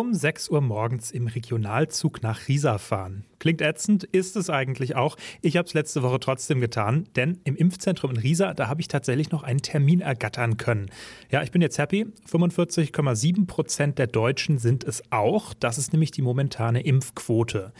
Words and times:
um 0.00 0.12
6 0.12 0.48
Uhr 0.48 0.60
morgens 0.60 1.12
im 1.12 1.28
Regionalzug 1.28 2.20
nach 2.20 2.48
Riesa 2.48 2.78
fahren. 2.78 3.24
Klingt 3.38 3.60
ätzend, 3.60 4.02
ist 4.02 4.34
es 4.34 4.50
eigentlich 4.50 4.96
auch. 4.96 5.16
Ich 5.40 5.56
habe 5.56 5.68
es 5.68 5.74
letzte 5.74 6.02
Woche 6.02 6.18
trotzdem 6.18 6.60
getan, 6.60 7.06
denn 7.14 7.38
im 7.44 7.54
Impfzentrum 7.54 8.10
in 8.10 8.16
Riesa, 8.16 8.54
da 8.54 8.66
habe 8.66 8.80
ich 8.80 8.88
tatsächlich 8.88 9.30
noch 9.30 9.44
einen 9.44 9.62
Termin 9.62 10.00
ergattern 10.00 10.56
können. 10.56 10.90
Ja, 11.30 11.44
ich 11.44 11.52
bin 11.52 11.62
jetzt 11.62 11.78
happy. 11.78 12.06
45,7 12.28 13.46
Prozent 13.46 13.98
der 14.00 14.08
Deutschen 14.08 14.58
sind 14.58 14.82
es 14.82 15.00
auch. 15.12 15.54
Das 15.54 15.78
ist 15.78 15.92
nämlich 15.92 16.10
die 16.10 16.22
momentane 16.22 16.80
Impfquote. 16.80 17.72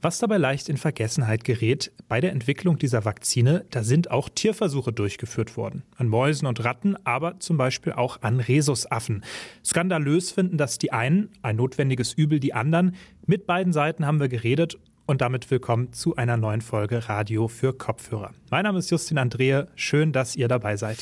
Was 0.00 0.20
dabei 0.20 0.36
leicht 0.36 0.68
in 0.68 0.76
Vergessenheit 0.76 1.42
gerät, 1.42 1.90
bei 2.06 2.20
der 2.20 2.30
Entwicklung 2.30 2.78
dieser 2.78 3.04
Vakzine, 3.04 3.64
da 3.70 3.82
sind 3.82 4.12
auch 4.12 4.28
Tierversuche 4.28 4.92
durchgeführt 4.92 5.56
worden. 5.56 5.82
An 5.96 6.06
Mäusen 6.06 6.46
und 6.46 6.64
Ratten, 6.64 6.94
aber 7.04 7.40
zum 7.40 7.56
Beispiel 7.56 7.94
auch 7.94 8.22
an 8.22 8.38
Rhesusaffen. 8.38 9.24
Skandalös 9.64 10.30
finden 10.30 10.56
das 10.56 10.78
die 10.78 10.92
einen, 10.92 11.30
ein 11.42 11.56
notwendiges 11.56 12.12
Übel 12.12 12.38
die 12.38 12.54
anderen. 12.54 12.94
Mit 13.26 13.46
beiden 13.46 13.72
Seiten 13.72 14.06
haben 14.06 14.20
wir 14.20 14.28
geredet 14.28 14.78
und 15.06 15.20
damit 15.20 15.50
willkommen 15.50 15.92
zu 15.92 16.14
einer 16.14 16.36
neuen 16.36 16.60
Folge 16.60 17.08
Radio 17.08 17.48
für 17.48 17.72
Kopfhörer. 17.72 18.30
Mein 18.50 18.62
Name 18.62 18.78
ist 18.78 18.90
Justin 18.90 19.18
Andrehe, 19.18 19.66
schön, 19.74 20.12
dass 20.12 20.36
ihr 20.36 20.46
dabei 20.46 20.76
seid. 20.76 20.98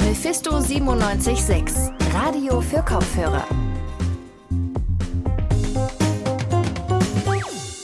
Mephisto 0.00 0.60
976, 0.60 1.74
Radio 2.12 2.60
für 2.60 2.82
Kopfhörer. 2.82 3.46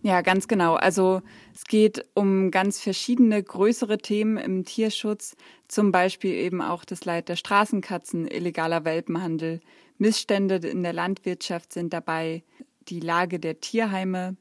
Ja, 0.03 0.21
ganz 0.21 0.47
genau. 0.47 0.75
Also 0.75 1.23
es 1.55 1.65
geht 1.65 2.07
um 2.15 2.51
ganz 2.51 2.81
verschiedene 2.81 3.43
größere 3.43 3.99
Themen 3.99 4.37
im 4.37 4.65
Tierschutz, 4.65 5.37
zum 5.67 5.91
Beispiel 5.91 6.33
eben 6.33 6.63
auch 6.63 6.85
das 6.85 7.05
Leid 7.05 7.29
der 7.29 7.37
Straßenkatzen, 7.37 8.29
illegaler 8.29 8.85
Welpenhandel, 8.85 9.61
Missstände 9.99 10.57
in 10.57 10.85
der 10.85 10.93
Landwirtschaft 10.93 11.73
sind 11.73 11.93
dabei, 11.93 12.45
die 12.89 13.01
Lage 13.01 13.41
der 13.41 13.61
Tierheime 13.61 14.37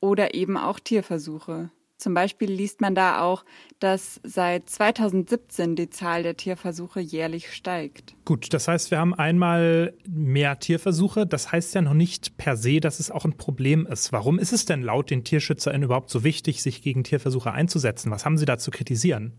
oder 0.00 0.34
eben 0.34 0.56
auch 0.56 0.80
Tierversuche. 0.80 1.70
Zum 2.00 2.14
Beispiel 2.14 2.50
liest 2.50 2.80
man 2.80 2.94
da 2.94 3.20
auch, 3.20 3.44
dass 3.78 4.20
seit 4.24 4.70
2017 4.70 5.76
die 5.76 5.90
Zahl 5.90 6.22
der 6.22 6.36
Tierversuche 6.36 6.98
jährlich 6.98 7.52
steigt. 7.52 8.14
Gut, 8.24 8.54
das 8.54 8.68
heißt, 8.68 8.90
wir 8.90 8.98
haben 8.98 9.12
einmal 9.12 9.92
mehr 10.08 10.58
Tierversuche. 10.58 11.26
Das 11.26 11.52
heißt 11.52 11.74
ja 11.74 11.82
noch 11.82 11.92
nicht 11.92 12.38
per 12.38 12.56
se, 12.56 12.80
dass 12.80 13.00
es 13.00 13.10
auch 13.10 13.26
ein 13.26 13.36
Problem 13.36 13.86
ist. 13.86 14.12
Warum 14.12 14.38
ist 14.38 14.52
es 14.52 14.64
denn 14.64 14.82
laut 14.82 15.10
den 15.10 15.24
TierschützerInnen 15.24 15.84
überhaupt 15.84 16.08
so 16.08 16.24
wichtig, 16.24 16.62
sich 16.62 16.80
gegen 16.80 17.04
Tierversuche 17.04 17.52
einzusetzen? 17.52 18.10
Was 18.10 18.24
haben 18.24 18.38
Sie 18.38 18.46
da 18.46 18.56
zu 18.56 18.70
kritisieren? 18.70 19.34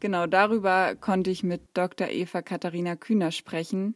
Genau 0.00 0.26
darüber 0.26 0.96
konnte 0.96 1.30
ich 1.30 1.44
mit 1.44 1.62
Dr. 1.74 2.08
Eva 2.08 2.42
Katharina 2.42 2.96
Kühner 2.96 3.30
sprechen. 3.30 3.94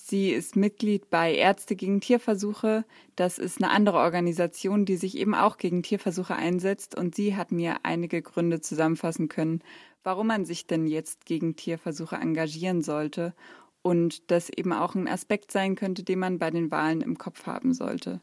Sie 0.00 0.30
ist 0.30 0.54
Mitglied 0.54 1.10
bei 1.10 1.34
Ärzte 1.34 1.74
gegen 1.74 2.00
Tierversuche. 2.00 2.84
Das 3.16 3.36
ist 3.36 3.60
eine 3.60 3.72
andere 3.72 3.98
Organisation, 3.98 4.84
die 4.84 4.96
sich 4.96 5.18
eben 5.18 5.34
auch 5.34 5.58
gegen 5.58 5.82
Tierversuche 5.82 6.36
einsetzt. 6.36 6.94
Und 6.94 7.16
sie 7.16 7.34
hat 7.34 7.50
mir 7.50 7.78
einige 7.82 8.22
Gründe 8.22 8.60
zusammenfassen 8.60 9.28
können, 9.28 9.60
warum 10.04 10.28
man 10.28 10.44
sich 10.44 10.68
denn 10.68 10.86
jetzt 10.86 11.26
gegen 11.26 11.56
Tierversuche 11.56 12.14
engagieren 12.14 12.80
sollte 12.80 13.34
und 13.82 14.30
das 14.30 14.50
eben 14.50 14.72
auch 14.72 14.94
ein 14.94 15.08
Aspekt 15.08 15.50
sein 15.50 15.74
könnte, 15.74 16.04
den 16.04 16.20
man 16.20 16.38
bei 16.38 16.52
den 16.52 16.70
Wahlen 16.70 17.00
im 17.00 17.18
Kopf 17.18 17.46
haben 17.46 17.74
sollte. 17.74 18.20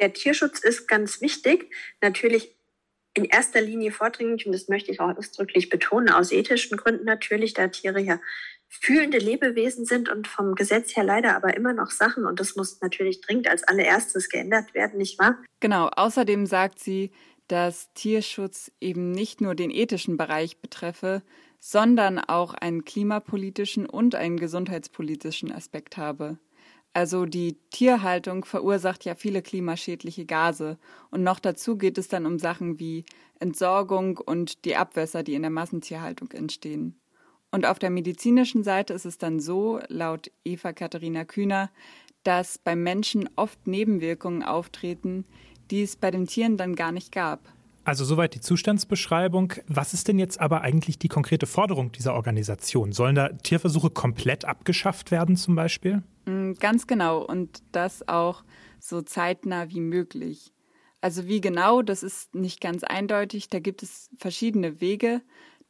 Der 0.00 0.12
Tierschutz 0.12 0.58
ist 0.58 0.88
ganz 0.88 1.20
wichtig. 1.20 1.72
Natürlich 2.00 2.56
in 3.14 3.26
erster 3.26 3.60
Linie 3.60 3.92
vordringlich, 3.92 4.46
und 4.46 4.52
das 4.52 4.68
möchte 4.68 4.90
ich 4.90 4.98
auch 4.98 5.16
ausdrücklich 5.16 5.68
betonen, 5.68 6.08
aus 6.08 6.32
ethischen 6.32 6.76
Gründen 6.76 7.04
natürlich, 7.04 7.54
da 7.54 7.68
Tiere 7.68 8.00
ja 8.00 8.20
fühlende 8.80 9.18
Lebewesen 9.18 9.84
sind 9.84 10.08
und 10.08 10.26
vom 10.26 10.54
Gesetz 10.54 10.96
her 10.96 11.04
leider 11.04 11.36
aber 11.36 11.56
immer 11.56 11.72
noch 11.72 11.90
Sachen 11.90 12.24
und 12.24 12.40
das 12.40 12.56
muss 12.56 12.80
natürlich 12.80 13.20
dringend 13.20 13.48
als 13.48 13.62
allererstes 13.64 14.28
geändert 14.28 14.74
werden, 14.74 14.98
nicht 14.98 15.18
wahr? 15.18 15.36
Genau, 15.60 15.88
außerdem 15.88 16.46
sagt 16.46 16.78
sie, 16.78 17.10
dass 17.48 17.92
Tierschutz 17.92 18.72
eben 18.80 19.12
nicht 19.12 19.40
nur 19.40 19.54
den 19.54 19.70
ethischen 19.70 20.16
Bereich 20.16 20.58
betreffe, 20.60 21.22
sondern 21.60 22.18
auch 22.18 22.54
einen 22.54 22.84
klimapolitischen 22.84 23.86
und 23.86 24.14
einen 24.14 24.38
gesundheitspolitischen 24.38 25.52
Aspekt 25.52 25.96
habe. 25.96 26.38
Also 26.94 27.26
die 27.26 27.58
Tierhaltung 27.70 28.44
verursacht 28.44 29.04
ja 29.04 29.14
viele 29.14 29.42
klimaschädliche 29.42 30.26
Gase 30.26 30.78
und 31.10 31.22
noch 31.22 31.40
dazu 31.40 31.76
geht 31.76 31.98
es 31.98 32.08
dann 32.08 32.26
um 32.26 32.38
Sachen 32.38 32.78
wie 32.78 33.04
Entsorgung 33.38 34.18
und 34.18 34.64
die 34.64 34.76
Abwässer, 34.76 35.22
die 35.22 35.34
in 35.34 35.42
der 35.42 35.50
Massentierhaltung 35.50 36.30
entstehen. 36.32 37.01
Und 37.52 37.66
auf 37.66 37.78
der 37.78 37.90
medizinischen 37.90 38.64
Seite 38.64 38.94
ist 38.94 39.04
es 39.04 39.18
dann 39.18 39.38
so, 39.38 39.78
laut 39.88 40.30
Eva 40.42 40.72
Katharina 40.72 41.24
Kühner, 41.24 41.70
dass 42.24 42.58
beim 42.58 42.82
Menschen 42.82 43.28
oft 43.36 43.66
Nebenwirkungen 43.66 44.42
auftreten, 44.42 45.26
die 45.70 45.82
es 45.82 45.96
bei 45.96 46.10
den 46.10 46.26
Tieren 46.26 46.56
dann 46.56 46.74
gar 46.74 46.92
nicht 46.92 47.12
gab. 47.12 47.40
Also 47.84 48.04
soweit 48.04 48.34
die 48.34 48.40
Zustandsbeschreibung. 48.40 49.54
Was 49.66 49.92
ist 49.92 50.08
denn 50.08 50.18
jetzt 50.18 50.40
aber 50.40 50.62
eigentlich 50.62 50.98
die 50.98 51.08
konkrete 51.08 51.46
Forderung 51.46 51.92
dieser 51.92 52.14
Organisation? 52.14 52.92
Sollen 52.92 53.16
da 53.16 53.28
Tierversuche 53.28 53.90
komplett 53.90 54.44
abgeschafft 54.44 55.10
werden 55.10 55.36
zum 55.36 55.54
Beispiel? 55.54 56.02
Mm, 56.24 56.52
ganz 56.54 56.86
genau 56.86 57.22
und 57.22 57.62
das 57.72 58.06
auch 58.08 58.44
so 58.78 59.02
zeitnah 59.02 59.68
wie 59.70 59.80
möglich. 59.80 60.52
Also 61.00 61.26
wie 61.26 61.40
genau, 61.40 61.82
das 61.82 62.04
ist 62.04 62.34
nicht 62.36 62.60
ganz 62.60 62.84
eindeutig. 62.84 63.48
Da 63.48 63.58
gibt 63.58 63.82
es 63.82 64.08
verschiedene 64.16 64.80
Wege. 64.80 65.20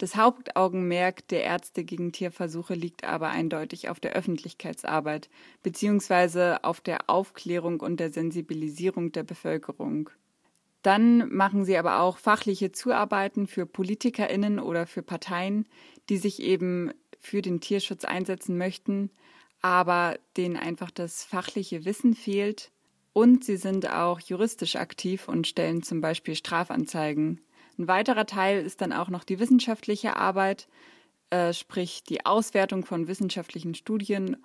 Das 0.02 0.16
Hauptaugenmerk 0.16 1.28
der 1.28 1.44
Ärzte 1.44 1.84
gegen 1.84 2.10
Tierversuche 2.10 2.75
liegt 2.75 3.04
aber 3.04 3.28
eindeutig 3.28 3.88
auf 3.88 4.00
der 4.00 4.14
Öffentlichkeitsarbeit 4.14 5.31
beziehungsweise 5.62 6.64
auf 6.64 6.81
der 6.81 7.08
Aufklärung 7.08 7.78
und 7.78 8.00
der 8.00 8.12
Sensibilisierung 8.12 9.12
der 9.12 9.22
Bevölkerung. 9.22 10.10
Dann 10.82 11.32
machen 11.32 11.64
sie 11.64 11.76
aber 11.76 12.00
auch 12.00 12.19
fachliche 12.19 12.72
Zuarbeiten 12.72 13.46
für 13.46 13.64
Politikerinnen 13.64 14.58
oder 14.58 14.88
für 14.88 15.04
Parteien, 15.04 15.69
die 16.08 16.16
sich 16.16 16.43
eben 16.43 16.90
für 17.20 17.40
den 17.40 17.60
Tierschutz 17.60 18.05
einsetzen 18.05 18.58
möchten, 18.58 19.08
aber 19.60 20.19
denen 20.37 20.56
einfach 20.56 20.90
das 20.90 21.22
fachliche 21.22 21.84
Wissen 21.84 22.14
fehlt. 22.14 22.72
Und 23.12 23.44
sie 23.44 23.56
sind 23.56 23.88
auch 23.88 24.19
juristisch 24.19 24.75
aktiv 24.75 25.28
und 25.28 25.46
stellen 25.46 25.84
zum 25.84 26.00
Beispiel 26.00 26.34
Strafanzeigen. 26.34 27.40
Ein 27.78 27.88
weiterer 27.88 28.26
Teil 28.26 28.64
ist 28.64 28.80
dann 28.80 28.92
auch 28.92 29.08
noch 29.08 29.24
die 29.24 29.38
wissenschaftliche 29.38 30.16
Arbeit, 30.16 30.69
äh, 31.30 31.52
sprich 31.52 32.04
die 32.04 32.26
Auswertung 32.26 32.84
von 32.84 33.08
wissenschaftlichen 33.08 33.74
Studien 33.74 34.36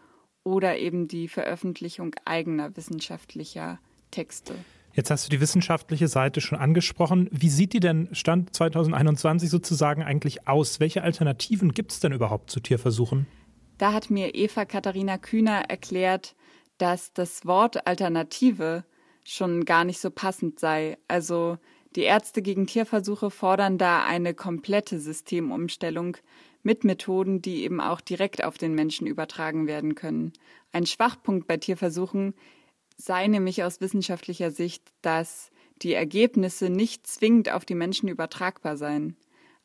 oder 0.43 0.77
eben 0.77 1.07
die 1.07 1.27
Veröffentlichung 1.27 2.15
eigener 2.25 2.75
wissenschaftlicher 2.77 3.79
Texte. 4.11 4.55
Jetzt 4.93 5.11
hast 5.11 5.27
du 5.27 5.29
die 5.29 5.41
wissenschaftliche 5.41 6.07
Seite 6.07 6.41
schon 6.41 6.57
angesprochen. 6.57 7.29
Wie 7.31 7.49
sieht 7.49 7.73
die 7.73 7.79
denn 7.79 8.09
Stand 8.13 8.55
2021 8.55 9.49
sozusagen 9.49 10.01
eigentlich 10.01 10.47
aus? 10.47 10.79
Welche 10.79 11.03
Alternativen 11.03 11.73
gibt 11.73 11.91
es 11.91 11.99
denn 11.99 12.13
überhaupt 12.13 12.49
zu 12.49 12.61
Tierversuchen? 12.61 13.27
Da 13.77 13.93
hat 13.93 14.09
mir 14.09 14.33
Eva 14.33 14.65
Katharina 14.65 15.19
Kühner 15.19 15.69
erklärt, 15.69 16.35
dass 16.79 17.13
das 17.13 17.45
Wort 17.45 17.85
Alternative 17.85 18.85
schon 19.23 19.65
gar 19.65 19.83
nicht 19.83 19.99
so 19.99 20.09
passend 20.09 20.59
sei. 20.59 20.97
Also 21.07 21.57
die 21.95 22.03
Ärzte 22.03 22.41
gegen 22.41 22.67
Tierversuche 22.67 23.31
fordern 23.31 23.77
da 23.77 24.05
eine 24.05 24.33
komplette 24.33 24.99
Systemumstellung 24.99 26.17
mit 26.63 26.83
Methoden, 26.83 27.41
die 27.41 27.63
eben 27.63 27.79
auch 27.79 28.01
direkt 28.01 28.43
auf 28.43 28.57
den 28.57 28.75
Menschen 28.75 29.07
übertragen 29.07 29.67
werden 29.67 29.95
können. 29.95 30.33
Ein 30.71 30.85
Schwachpunkt 30.85 31.47
bei 31.47 31.57
Tierversuchen 31.57 32.33
sei 32.97 33.27
nämlich 33.27 33.63
aus 33.63 33.79
wissenschaftlicher 33.79 34.51
Sicht, 34.51 34.83
dass 35.01 35.49
die 35.81 35.93
Ergebnisse 35.93 36.69
nicht 36.69 37.07
zwingend 37.07 37.51
auf 37.51 37.63
die 37.63 37.75
Menschen 37.75 38.09
übertragbar 38.09 38.77
seien. 38.77 39.15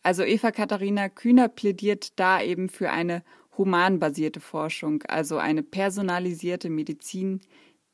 Also 0.03 0.23
Eva 0.23 0.51
Katharina 0.51 1.09
Kühner 1.09 1.49
plädiert 1.49 2.19
da 2.19 2.43
eben 2.43 2.69
für 2.69 2.91
eine 2.91 3.23
humanbasierte 3.57 4.41
Forschung, 4.41 5.03
also 5.05 5.39
eine 5.39 5.63
personalisierte 5.63 6.71
Medizin, 6.71 7.41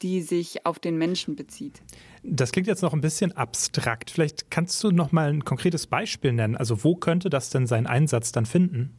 die 0.02 0.22
sich 0.22 0.64
auf 0.66 0.78
den 0.78 0.96
Menschen 0.96 1.36
bezieht. 1.36 1.82
Das 2.22 2.52
klingt 2.52 2.68
jetzt 2.68 2.82
noch 2.82 2.92
ein 2.92 3.00
bisschen 3.00 3.32
abstrakt. 3.32 4.10
Vielleicht 4.10 4.50
kannst 4.50 4.82
du 4.84 4.90
noch 4.90 5.12
mal 5.12 5.30
ein 5.30 5.44
konkretes 5.44 5.86
Beispiel 5.86 6.32
nennen. 6.32 6.56
Also 6.56 6.84
wo 6.84 6.96
könnte 6.96 7.30
das 7.30 7.50
denn 7.50 7.66
seinen 7.66 7.86
Einsatz 7.86 8.32
dann 8.32 8.46
finden? 8.46 8.96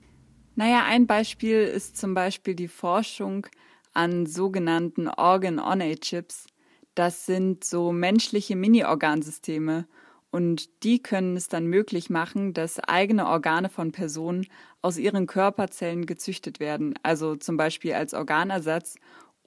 Naja, 0.55 0.83
ein 0.85 1.07
Beispiel 1.07 1.61
ist 1.61 1.97
zum 1.97 2.13
Beispiel 2.13 2.53
die 2.53 2.67
Forschung 2.67 3.47
an 3.93 4.25
sogenannten 4.25 5.07
Organ-On-A-Chips. 5.07 6.47
Das 6.95 7.25
sind 7.25 7.63
so 7.63 7.91
menschliche 7.91 8.55
Mini-Organsysteme 8.55 9.87
und 10.31 10.83
die 10.83 11.01
können 11.01 11.37
es 11.37 11.47
dann 11.47 11.65
möglich 11.65 12.09
machen, 12.09 12.53
dass 12.53 12.79
eigene 12.79 13.27
Organe 13.27 13.69
von 13.69 13.91
Personen 13.91 14.45
aus 14.81 14.97
ihren 14.97 15.27
Körperzellen 15.27 16.05
gezüchtet 16.05 16.59
werden, 16.59 16.93
also 17.03 17.35
zum 17.35 17.57
Beispiel 17.57 17.93
als 17.93 18.13
Organersatz 18.13 18.95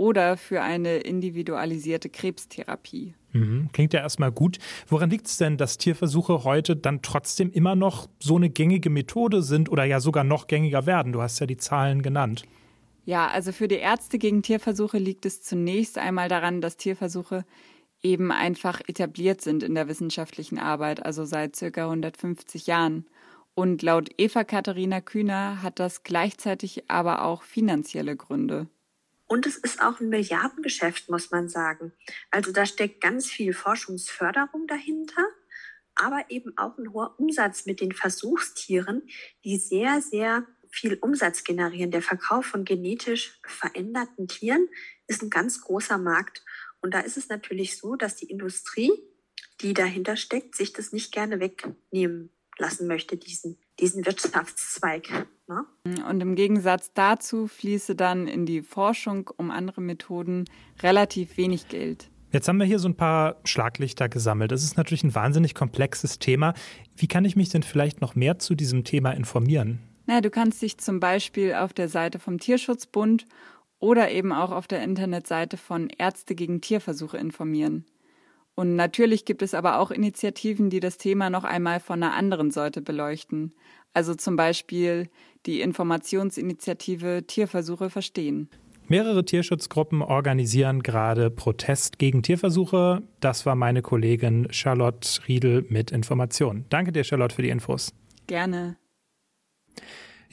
oder 0.03 0.37
für 0.37 0.63
eine 0.63 0.97
individualisierte 0.97 2.09
Krebstherapie. 2.09 3.15
Mhm. 3.31 3.69
Klingt 3.73 3.93
ja 3.93 4.01
erstmal 4.01 4.33
gut. 4.33 4.59
Woran 4.89 5.11
liegt 5.11 5.29
es 5.29 5.37
denn, 5.37 5.57
dass 5.57 5.79
Tierversuche 5.79 6.43
heute 6.43 6.75
dann 6.75 7.03
trotzdem 7.03 7.53
immer 7.53 7.77
noch 7.77 8.09
so 8.19 8.35
eine 8.35 8.51
gängige 8.51 8.91
Methode 8.91 9.43
sind 9.43 9.71
oder 9.71 9.85
ja 9.85 10.01
sogar 10.01 10.25
noch 10.25 10.49
gängiger 10.49 10.87
werden? 10.87 11.13
Du 11.13 11.23
hast 11.23 11.39
ja 11.39 11.47
die 11.47 11.57
Zahlen 11.57 12.03
genannt. 12.03 12.43
Ja, 13.05 13.29
also 13.29 13.53
für 13.53 13.69
die 13.69 13.77
Ärzte 13.77 14.19
gegen 14.19 14.43
Tierversuche 14.43 14.99
liegt 14.99 15.25
es 15.25 15.41
zunächst 15.41 15.99
einmal 15.99 16.29
daran, 16.29 16.61
dass 16.61 16.77
Tierversuche 16.77 17.45
eben 18.03 18.33
einfach 18.33 18.81
etabliert 18.89 19.41
sind 19.41 19.63
in 19.63 19.77
der 19.77 19.87
wissenschaftlichen 19.87 20.59
Arbeit, 20.59 21.07
also 21.07 21.25
seit 21.25 21.55
circa 21.55 21.85
150 21.85 22.67
Jahren. 22.67 23.07
Und 23.55 23.83
laut 23.83 24.09
Eva 24.19 24.43
Katharina 24.43 25.01
Kühner 25.01 25.63
hat 25.63 25.79
das 25.79 26.03
gleichzeitig 26.03 26.91
aber 26.91 27.25
auch 27.25 27.45
finanzielle 27.45 28.17
Gründe. 28.17 28.67
Und 29.33 29.47
es 29.47 29.57
ist 29.57 29.81
auch 29.81 29.99
ein 29.99 30.11
Milliardengeschäft, 30.11 31.09
muss 31.09 31.31
man 31.31 31.49
sagen. 31.49 31.95
Also 32.31 32.53
da 32.53 32.67
steckt 32.67 33.01
ganz 33.01 33.31
viel 33.31 33.55
Forschungsförderung 33.55 34.67
dahinter, 34.67 35.27
aber 35.95 36.27
eben 36.29 36.53
auch 36.59 36.77
ein 36.77 36.93
hoher 36.93 37.19
Umsatz 37.19 37.65
mit 37.65 37.81
den 37.81 37.93
Versuchstieren, 37.93 39.09
die 39.43 39.57
sehr, 39.57 40.03
sehr 40.03 40.47
viel 40.71 40.99
Umsatz 41.01 41.45
generieren. 41.45 41.91
Der 41.91 42.03
Verkauf 42.03 42.45
von 42.45 42.67
genetisch 42.67 43.41
veränderten 43.47 44.29
Tieren 44.29 44.69
ist 45.07 45.23
ein 45.23 45.31
ganz 45.31 45.63
großer 45.63 45.97
Markt. 45.97 46.45
Und 46.83 46.93
da 46.93 47.01
ist 47.01 47.17
es 47.17 47.31
natürlich 47.31 47.79
so, 47.79 47.97
dass 47.97 48.17
die 48.17 48.29
Industrie, 48.29 48.93
die 49.63 49.73
dahinter 49.73 50.17
steckt, 50.17 50.57
sich 50.57 50.75
das 50.75 50.93
nicht 50.93 51.11
gerne 51.11 51.41
wegnehmen 51.41 52.29
lassen 52.59 52.87
möchte, 52.87 53.17
diesen, 53.17 53.57
diesen 53.81 54.05
Wirtschaftszweig. 54.05 55.27
Ne? 55.49 55.65
Und 56.09 56.21
im 56.21 56.35
Gegensatz 56.35 56.93
dazu 56.93 57.47
fließe 57.47 57.95
dann 57.95 58.27
in 58.27 58.47
die 58.47 58.63
Forschung 58.63 59.31
um 59.37 59.51
andere 59.51 59.81
Methoden 59.81 60.45
relativ 60.83 61.37
wenig 61.37 61.69
Geld. 61.69 62.09
Jetzt 62.33 62.49
haben 62.49 62.59
wir 62.59 62.65
hier 62.65 62.79
so 62.79 62.89
ein 62.89 62.97
paar 62.97 63.37
Schlaglichter 63.45 64.09
gesammelt. 64.09 64.53
Das 64.53 64.65
ist 64.65 64.79
natürlich 64.79 65.05
ein 65.05 65.15
wahnsinnig 65.15 65.55
komplexes 65.55 66.19
Thema. 66.19 66.55
Wie 66.97 67.07
kann 67.07 67.27
ich 67.27 67.37
mich 67.37 67.51
denn 67.51 67.63
vielleicht 67.63 68.01
noch 68.01 68.15
mehr 68.15 68.39
zu 68.39 68.55
diesem 68.55 68.85
Thema 68.85 69.11
informieren? 69.11 69.81
Na, 70.07 70.21
du 70.23 70.31
kannst 70.31 70.63
dich 70.63 70.79
zum 70.79 70.99
Beispiel 70.99 71.55
auf 71.55 71.75
der 71.75 71.89
Seite 71.89 72.19
vom 72.19 72.39
Tierschutzbund 72.39 73.27
oder 73.79 74.11
eben 74.11 74.33
auch 74.33 74.51
auf 74.51 74.67
der 74.67 74.83
Internetseite 74.83 75.57
von 75.57 75.91
Ärzte 75.91 76.35
gegen 76.35 76.61
Tierversuche 76.61 77.19
informieren. 77.19 77.85
Und 78.55 78.77
natürlich 78.77 79.25
gibt 79.25 79.43
es 79.43 79.55
aber 79.55 79.79
auch 79.79 79.91
Initiativen, 79.91 80.69
die 80.69 80.81
das 80.81 80.99
Thema 80.99 81.31
noch 81.31 81.45
einmal 81.45 81.81
von 81.81 82.03
einer 82.03 82.15
anderen 82.15 82.51
Seite 82.51 82.83
beleuchten. 82.83 83.55
Also 83.95 84.15
zum 84.15 84.37
Beispiel 84.37 85.09
die 85.47 85.61
Informationsinitiative 85.61 87.25
Tierversuche 87.27 87.91
verstehen. 87.91 88.49
Mehrere 88.89 89.25
Tierschutzgruppen 89.25 90.03
organisieren 90.03 90.83
gerade 90.83 91.31
Protest 91.31 91.99
gegen 91.99 92.23
Tierversuche. 92.23 93.03
Das 93.21 93.47
war 93.47 93.55
meine 93.55 93.81
Kollegin 93.81 94.49
Charlotte 94.51 95.09
Riedel 95.29 95.65
mit 95.69 95.91
Informationen. 95.91 96.67
Danke 96.69 96.93
dir, 96.93 97.05
Charlotte, 97.05 97.35
für 97.35 97.43
die 97.43 97.49
Infos. 97.49 97.95
Gerne. 98.27 98.77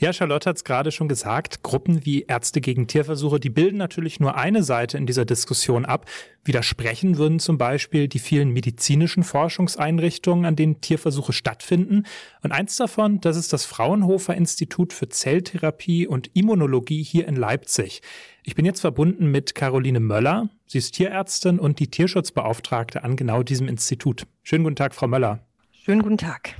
Ja, 0.00 0.14
Charlotte 0.14 0.48
hat 0.48 0.56
es 0.56 0.64
gerade 0.64 0.92
schon 0.92 1.08
gesagt, 1.08 1.62
Gruppen 1.62 2.06
wie 2.06 2.22
Ärzte 2.22 2.62
gegen 2.62 2.86
Tierversuche, 2.86 3.38
die 3.38 3.50
bilden 3.50 3.76
natürlich 3.76 4.18
nur 4.18 4.34
eine 4.34 4.62
Seite 4.62 4.96
in 4.96 5.04
dieser 5.04 5.26
Diskussion 5.26 5.84
ab. 5.84 6.06
Widersprechen 6.42 7.18
würden 7.18 7.38
zum 7.38 7.58
Beispiel 7.58 8.08
die 8.08 8.18
vielen 8.18 8.48
medizinischen 8.48 9.24
Forschungseinrichtungen, 9.24 10.46
an 10.46 10.56
denen 10.56 10.80
Tierversuche 10.80 11.34
stattfinden. 11.34 12.04
Und 12.42 12.50
eins 12.50 12.76
davon, 12.76 13.20
das 13.20 13.36
ist 13.36 13.52
das 13.52 13.66
Fraunhofer 13.66 14.34
Institut 14.34 14.94
für 14.94 15.10
Zelltherapie 15.10 16.06
und 16.06 16.30
Immunologie 16.34 17.02
hier 17.02 17.28
in 17.28 17.36
Leipzig. 17.36 18.00
Ich 18.42 18.54
bin 18.54 18.64
jetzt 18.64 18.80
verbunden 18.80 19.30
mit 19.30 19.54
Caroline 19.54 20.00
Möller. 20.00 20.48
Sie 20.64 20.78
ist 20.78 20.92
Tierärztin 20.92 21.58
und 21.58 21.78
die 21.78 21.90
Tierschutzbeauftragte 21.90 23.04
an 23.04 23.16
genau 23.16 23.42
diesem 23.42 23.68
Institut. 23.68 24.26
Schönen 24.44 24.64
guten 24.64 24.76
Tag, 24.76 24.94
Frau 24.94 25.08
Möller. 25.08 25.40
Schönen 25.72 26.00
guten 26.00 26.16
Tag. 26.16 26.54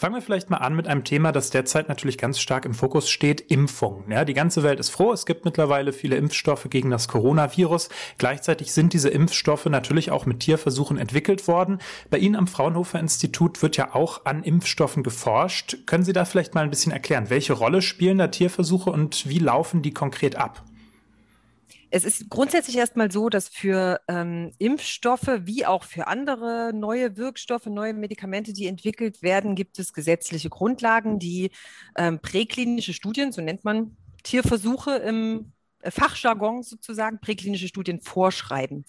Fangen 0.00 0.14
wir 0.14 0.22
vielleicht 0.22 0.48
mal 0.48 0.56
an 0.56 0.74
mit 0.74 0.88
einem 0.88 1.04
Thema, 1.04 1.30
das 1.30 1.50
derzeit 1.50 1.90
natürlich 1.90 2.16
ganz 2.16 2.40
stark 2.40 2.64
im 2.64 2.72
Fokus 2.72 3.10
steht, 3.10 3.42
Impfung. 3.50 4.04
Ja, 4.08 4.24
die 4.24 4.32
ganze 4.32 4.62
Welt 4.62 4.80
ist 4.80 4.88
froh, 4.88 5.12
es 5.12 5.26
gibt 5.26 5.44
mittlerweile 5.44 5.92
viele 5.92 6.16
Impfstoffe 6.16 6.68
gegen 6.70 6.88
das 6.88 7.06
Coronavirus. 7.06 7.90
Gleichzeitig 8.16 8.72
sind 8.72 8.94
diese 8.94 9.10
Impfstoffe 9.10 9.66
natürlich 9.66 10.10
auch 10.10 10.24
mit 10.24 10.40
Tierversuchen 10.40 10.96
entwickelt 10.96 11.46
worden. 11.48 11.80
Bei 12.08 12.16
Ihnen 12.16 12.34
am 12.34 12.46
Fraunhofer 12.46 12.98
Institut 12.98 13.60
wird 13.60 13.76
ja 13.76 13.94
auch 13.94 14.24
an 14.24 14.42
Impfstoffen 14.42 15.02
geforscht. 15.02 15.76
Können 15.84 16.04
Sie 16.04 16.14
da 16.14 16.24
vielleicht 16.24 16.54
mal 16.54 16.64
ein 16.64 16.70
bisschen 16.70 16.92
erklären, 16.92 17.28
welche 17.28 17.52
Rolle 17.52 17.82
spielen 17.82 18.16
da 18.16 18.28
Tierversuche 18.28 18.88
und 18.88 19.28
wie 19.28 19.38
laufen 19.38 19.82
die 19.82 19.92
konkret 19.92 20.34
ab? 20.34 20.64
Es 21.90 22.04
ist 22.04 22.30
grundsätzlich 22.30 22.76
erstmal 22.76 23.10
so, 23.10 23.28
dass 23.28 23.48
für 23.48 24.00
ähm, 24.06 24.52
Impfstoffe 24.58 25.40
wie 25.42 25.66
auch 25.66 25.82
für 25.82 26.06
andere 26.06 26.72
neue 26.72 27.16
Wirkstoffe, 27.16 27.66
neue 27.66 27.94
Medikamente, 27.94 28.52
die 28.52 28.66
entwickelt 28.66 29.22
werden, 29.22 29.56
gibt 29.56 29.78
es 29.78 29.92
gesetzliche 29.92 30.50
Grundlagen, 30.50 31.18
die 31.18 31.50
ähm, 31.96 32.20
präklinische 32.20 32.92
Studien, 32.92 33.32
so 33.32 33.42
nennt 33.42 33.64
man 33.64 33.96
Tierversuche 34.22 34.96
im 34.96 35.52
Fachjargon 35.84 36.62
sozusagen 36.62 37.20
präklinische 37.20 37.68
Studien 37.68 38.00
vorschreiben. 38.00 38.84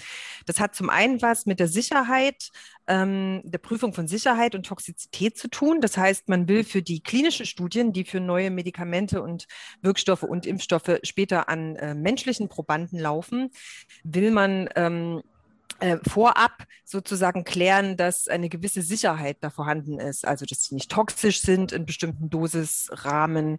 Das 0.45 0.59
hat 0.59 0.75
zum 0.75 0.89
einen 0.89 1.21
was 1.21 1.45
mit 1.45 1.59
der 1.59 1.67
Sicherheit, 1.67 2.49
ähm, 2.87 3.41
der 3.43 3.59
Prüfung 3.59 3.93
von 3.93 4.07
Sicherheit 4.07 4.55
und 4.55 4.65
Toxizität 4.65 5.37
zu 5.37 5.47
tun. 5.49 5.81
Das 5.81 5.97
heißt, 5.97 6.29
man 6.29 6.47
will 6.47 6.63
für 6.63 6.81
die 6.81 7.01
klinischen 7.01 7.45
Studien, 7.45 7.93
die 7.93 8.03
für 8.03 8.19
neue 8.19 8.51
Medikamente 8.51 9.21
und 9.21 9.47
Wirkstoffe 9.81 10.23
und 10.23 10.45
Impfstoffe 10.45 10.99
später 11.03 11.49
an 11.49 11.75
äh, 11.75 11.93
menschlichen 11.93 12.49
Probanden 12.49 12.99
laufen, 12.99 13.51
will 14.03 14.31
man 14.31 14.69
ähm, 14.75 15.21
äh, 15.81 15.97
vorab 16.07 16.65
sozusagen 16.85 17.43
klären, 17.43 17.97
dass 17.97 18.27
eine 18.27 18.49
gewisse 18.49 18.81
Sicherheit 18.81 19.37
da 19.41 19.49
vorhanden 19.49 19.99
ist, 19.99 20.25
also 20.27 20.45
dass 20.45 20.63
sie 20.63 20.75
nicht 20.75 20.91
toxisch 20.91 21.41
sind 21.41 21.71
in 21.71 21.85
bestimmten 21.85 22.29
Dosisrahmen 22.29 23.57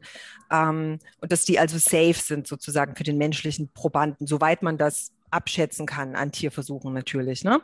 ähm, 0.50 0.99
und 1.21 1.33
dass 1.33 1.45
die 1.45 1.59
also 1.59 1.79
safe 1.79 2.14
sind 2.14 2.47
sozusagen 2.47 2.97
für 2.97 3.05
den 3.05 3.19
menschlichen 3.19 3.73
Probanden, 3.73 4.26
soweit 4.26 4.62
man 4.62 4.79
das 4.79 5.12
abschätzen 5.31 5.87
kann 5.87 6.14
an 6.14 6.33
Tierversuchen 6.33 6.93
natürlich. 6.93 7.45
Ne? 7.45 7.61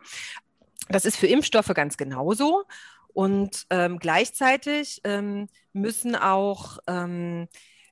Das 0.89 1.05
ist 1.05 1.17
für 1.17 1.27
Impfstoffe 1.27 1.73
ganz 1.75 1.97
genauso. 1.97 2.65
Und 3.15 3.67
ähm, 3.71 3.99
gleichzeitig 3.99 5.01
ähm, 5.05 5.49
müssen 5.73 6.15
auch 6.15 6.79
ähm, 6.87 7.49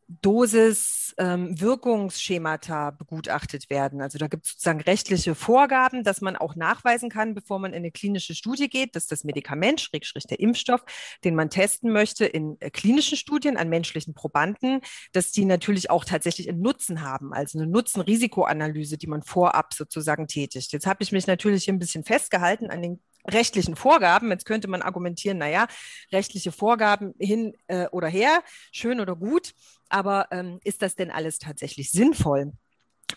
Dosis-Wirkungsschemata 0.09 2.89
ähm, 2.89 2.97
begutachtet 2.97 3.69
werden. 3.71 4.01
Also 4.01 4.19
da 4.19 4.29
gibt 4.29 4.47
es 4.47 4.53
sozusagen 4.53 4.81
rechtliche 4.81 5.35
Vorgaben, 5.35 6.05
dass 6.05 6.21
man 6.21 6.37
auch 6.37 6.55
nachweisen 6.55 7.11
kann, 7.11 7.35
bevor 7.35 7.59
man 7.59 7.73
in 7.73 7.79
eine 7.79 7.91
klinische 7.91 8.37
Studie 8.37 8.69
geht, 8.69 8.95
dass 8.95 9.07
das 9.07 9.25
Medikament, 9.25 9.81
Schrägstrich 9.81 10.29
der 10.29 10.39
Impfstoff, 10.39 10.85
den 11.25 11.35
man 11.35 11.51
testen 11.51 11.91
möchte 11.91 12.25
in 12.25 12.57
äh, 12.61 12.71
klinischen 12.71 13.17
Studien 13.17 13.57
an 13.57 13.69
menschlichen 13.69 14.15
Probanden, 14.15 14.81
dass 15.13 15.33
die 15.33 15.45
natürlich 15.45 15.91
auch 15.91 16.05
tatsächlich 16.05 16.49
einen 16.49 16.63
Nutzen 16.63 17.03
haben, 17.03 17.33
also 17.33 17.59
eine 17.59 17.67
Nutzen-Risikoanalyse, 17.67 18.99
die 18.99 19.09
man 19.09 19.23
vorab 19.23 19.75
sozusagen 19.75 20.29
tätigt. 20.29 20.73
Jetzt 20.73 20.87
habe 20.87 21.03
ich 21.03 21.11
mich 21.11 21.27
natürlich 21.27 21.65
hier 21.65 21.75
ein 21.75 21.81
bisschen 21.81 22.05
festgehalten 22.05 22.71
an 22.71 22.83
den 22.83 23.01
rechtlichen 23.29 23.77
Vorgaben. 23.77 24.31
Jetzt 24.31 24.47
könnte 24.47 24.69
man 24.69 24.83
argumentieren, 24.83 25.39
naja, 25.39 25.67
rechtliche 26.13 26.53
Vorgaben 26.53 27.15
hin 27.19 27.55
äh, 27.67 27.87
oder 27.89 28.09
her, 28.09 28.43
schön 28.73 29.01
oder 29.01 29.17
gut, 29.17 29.55
aber 29.89 30.29
ähm, 30.31 30.61
ist 30.65 30.83
das 30.83 30.95
denn 30.95 31.11
alles 31.11 31.39
tatsächlich 31.39 31.91
sinnvoll? 31.91 32.53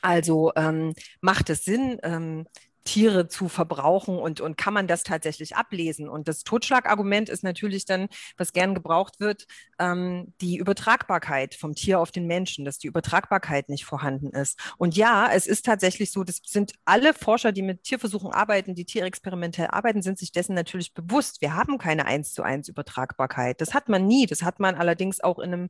Also 0.02 0.52
ähm, 0.56 0.94
macht 1.22 1.50
es 1.50 1.66
Sinn, 1.66 1.98
ähm, 2.04 2.48
Tiere 2.90 3.28
zu 3.28 3.50
verbrauchen 3.50 4.18
und, 4.18 4.42
und 4.42 4.58
kann 4.58 4.74
man 4.74 4.88
das 4.88 5.04
tatsächlich 5.04 5.56
ablesen? 5.56 6.10
Und 6.10 6.28
das 6.28 6.44
Totschlagargument 6.44 7.30
ist 7.30 7.44
natürlich 7.44 7.86
dann, 7.86 8.08
was 8.36 8.52
gern 8.52 8.74
gebraucht 8.74 9.20
wird, 9.20 9.46
ähm, 9.78 10.34
die 10.42 10.58
Übertragbarkeit 10.58 11.54
vom 11.54 11.76
Tier 11.76 12.00
auf 12.00 12.12
den 12.12 12.26
Menschen, 12.26 12.66
dass 12.66 12.80
die 12.80 12.88
Übertragbarkeit 12.88 13.70
nicht 13.70 13.86
vorhanden 13.86 14.32
ist. 14.32 14.60
Und 14.80 14.98
ja, 14.98 15.30
es 15.32 15.46
ist 15.46 15.68
tatsächlich 15.68 16.12
so, 16.12 16.24
das 16.24 16.42
sind 16.44 16.74
alle 16.84 17.14
Forscher, 17.14 17.52
die 17.52 17.62
mit 17.62 17.84
Tierversuchen 17.84 18.32
arbeiten, 18.32 18.74
die 18.74 18.86
tierexperimentell 18.86 19.68
arbeiten, 19.68 20.02
sind 20.02 20.18
sich 20.18 20.32
dessen 20.32 20.56
natürlich 20.56 20.96
bewusst. 20.96 21.42
Wir 21.42 21.56
haben 21.56 21.78
keine 21.78 22.08
eins 22.08 22.34
zu 22.34 22.42
eins 22.42 22.70
Übertragbarkeit. 22.70 23.62
Das 23.62 23.76
hat 23.76 23.88
man 23.88 24.08
nie. 24.08 24.26
Das 24.26 24.42
hat 24.42 24.60
man 24.60 24.74
allerdings 24.74 25.22
auch 25.22 25.38
in 25.38 25.54
einem 25.54 25.70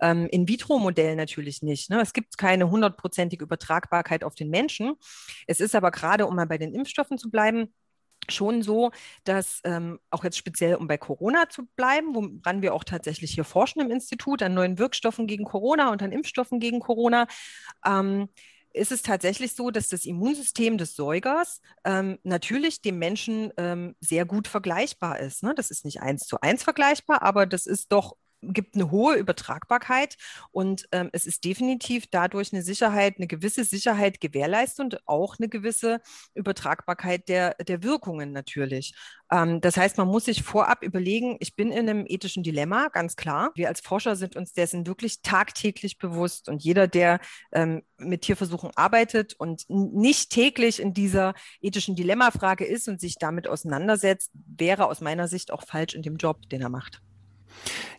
ähm, 0.00 0.28
In-vitro-Modell 0.28 1.16
natürlich 1.16 1.62
nicht. 1.62 1.90
Ne? 1.90 2.00
Es 2.00 2.12
gibt 2.12 2.38
keine 2.38 2.70
hundertprozentige 2.70 3.44
Übertragbarkeit 3.44 4.22
auf 4.22 4.36
den 4.36 4.50
Menschen. 4.50 4.94
Es 5.48 5.58
ist 5.58 5.74
aber 5.74 5.90
gerade, 5.90 6.28
um 6.28 6.36
mal 6.36 6.46
bei 6.46 6.59
den 6.60 6.74
Impfstoffen 6.74 7.18
zu 7.18 7.30
bleiben, 7.30 7.74
schon 8.28 8.62
so, 8.62 8.90
dass 9.24 9.60
ähm, 9.64 9.98
auch 10.10 10.24
jetzt 10.24 10.36
speziell, 10.36 10.76
um 10.76 10.86
bei 10.86 10.98
Corona 10.98 11.48
zu 11.48 11.66
bleiben, 11.76 12.14
woran 12.14 12.62
wir 12.62 12.74
auch 12.74 12.84
tatsächlich 12.84 13.32
hier 13.32 13.44
forschen 13.44 13.80
im 13.80 13.90
Institut 13.90 14.42
an 14.42 14.54
neuen 14.54 14.78
Wirkstoffen 14.78 15.26
gegen 15.26 15.44
Corona 15.44 15.90
und 15.90 16.02
an 16.02 16.12
Impfstoffen 16.12 16.60
gegen 16.60 16.80
Corona, 16.80 17.26
ähm, 17.84 18.28
ist 18.72 18.92
es 18.92 19.02
tatsächlich 19.02 19.54
so, 19.54 19.70
dass 19.70 19.88
das 19.88 20.04
Immunsystem 20.04 20.78
des 20.78 20.94
Säugers 20.94 21.60
ähm, 21.84 22.18
natürlich 22.22 22.80
dem 22.80 22.98
Menschen 22.98 23.52
ähm, 23.56 23.96
sehr 24.00 24.24
gut 24.24 24.46
vergleichbar 24.46 25.18
ist. 25.18 25.42
Ne? 25.42 25.54
Das 25.56 25.70
ist 25.70 25.84
nicht 25.84 26.02
eins 26.02 26.26
zu 26.26 26.40
eins 26.40 26.62
vergleichbar, 26.62 27.22
aber 27.22 27.46
das 27.46 27.66
ist 27.66 27.90
doch 27.90 28.16
gibt 28.42 28.74
eine 28.74 28.90
hohe 28.90 29.16
Übertragbarkeit 29.16 30.16
und 30.50 30.88
ähm, 30.92 31.10
es 31.12 31.26
ist 31.26 31.44
definitiv 31.44 32.06
dadurch 32.10 32.52
eine 32.52 32.62
Sicherheit, 32.62 33.14
eine 33.18 33.26
gewisse 33.26 33.64
Sicherheit 33.64 34.20
gewährleistet 34.20 34.84
und 34.84 35.08
auch 35.08 35.36
eine 35.38 35.48
gewisse 35.48 36.00
Übertragbarkeit 36.34 37.28
der, 37.28 37.54
der 37.54 37.82
Wirkungen 37.82 38.32
natürlich. 38.32 38.94
Ähm, 39.30 39.60
das 39.60 39.76
heißt, 39.76 39.98
man 39.98 40.08
muss 40.08 40.24
sich 40.24 40.42
vorab 40.42 40.82
überlegen, 40.82 41.36
ich 41.40 41.54
bin 41.54 41.70
in 41.70 41.88
einem 41.88 42.04
ethischen 42.06 42.42
Dilemma, 42.42 42.88
ganz 42.88 43.16
klar. 43.16 43.50
Wir 43.54 43.68
als 43.68 43.80
Forscher 43.80 44.16
sind 44.16 44.36
uns 44.36 44.52
dessen 44.52 44.86
wirklich 44.86 45.22
tagtäglich 45.22 45.98
bewusst 45.98 46.48
und 46.48 46.62
jeder, 46.62 46.88
der 46.88 47.20
ähm, 47.52 47.82
mit 47.98 48.22
Tierversuchen 48.22 48.70
arbeitet 48.74 49.34
und 49.38 49.64
nicht 49.68 50.30
täglich 50.30 50.80
in 50.80 50.94
dieser 50.94 51.34
ethischen 51.60 51.94
Dilemmafrage 51.94 52.64
ist 52.64 52.88
und 52.88 53.00
sich 53.00 53.16
damit 53.16 53.48
auseinandersetzt, 53.48 54.30
wäre 54.34 54.86
aus 54.86 55.00
meiner 55.00 55.28
Sicht 55.28 55.50
auch 55.50 55.62
falsch 55.64 55.94
in 55.94 56.02
dem 56.02 56.16
Job, 56.16 56.48
den 56.48 56.62
er 56.62 56.70
macht. 56.70 57.02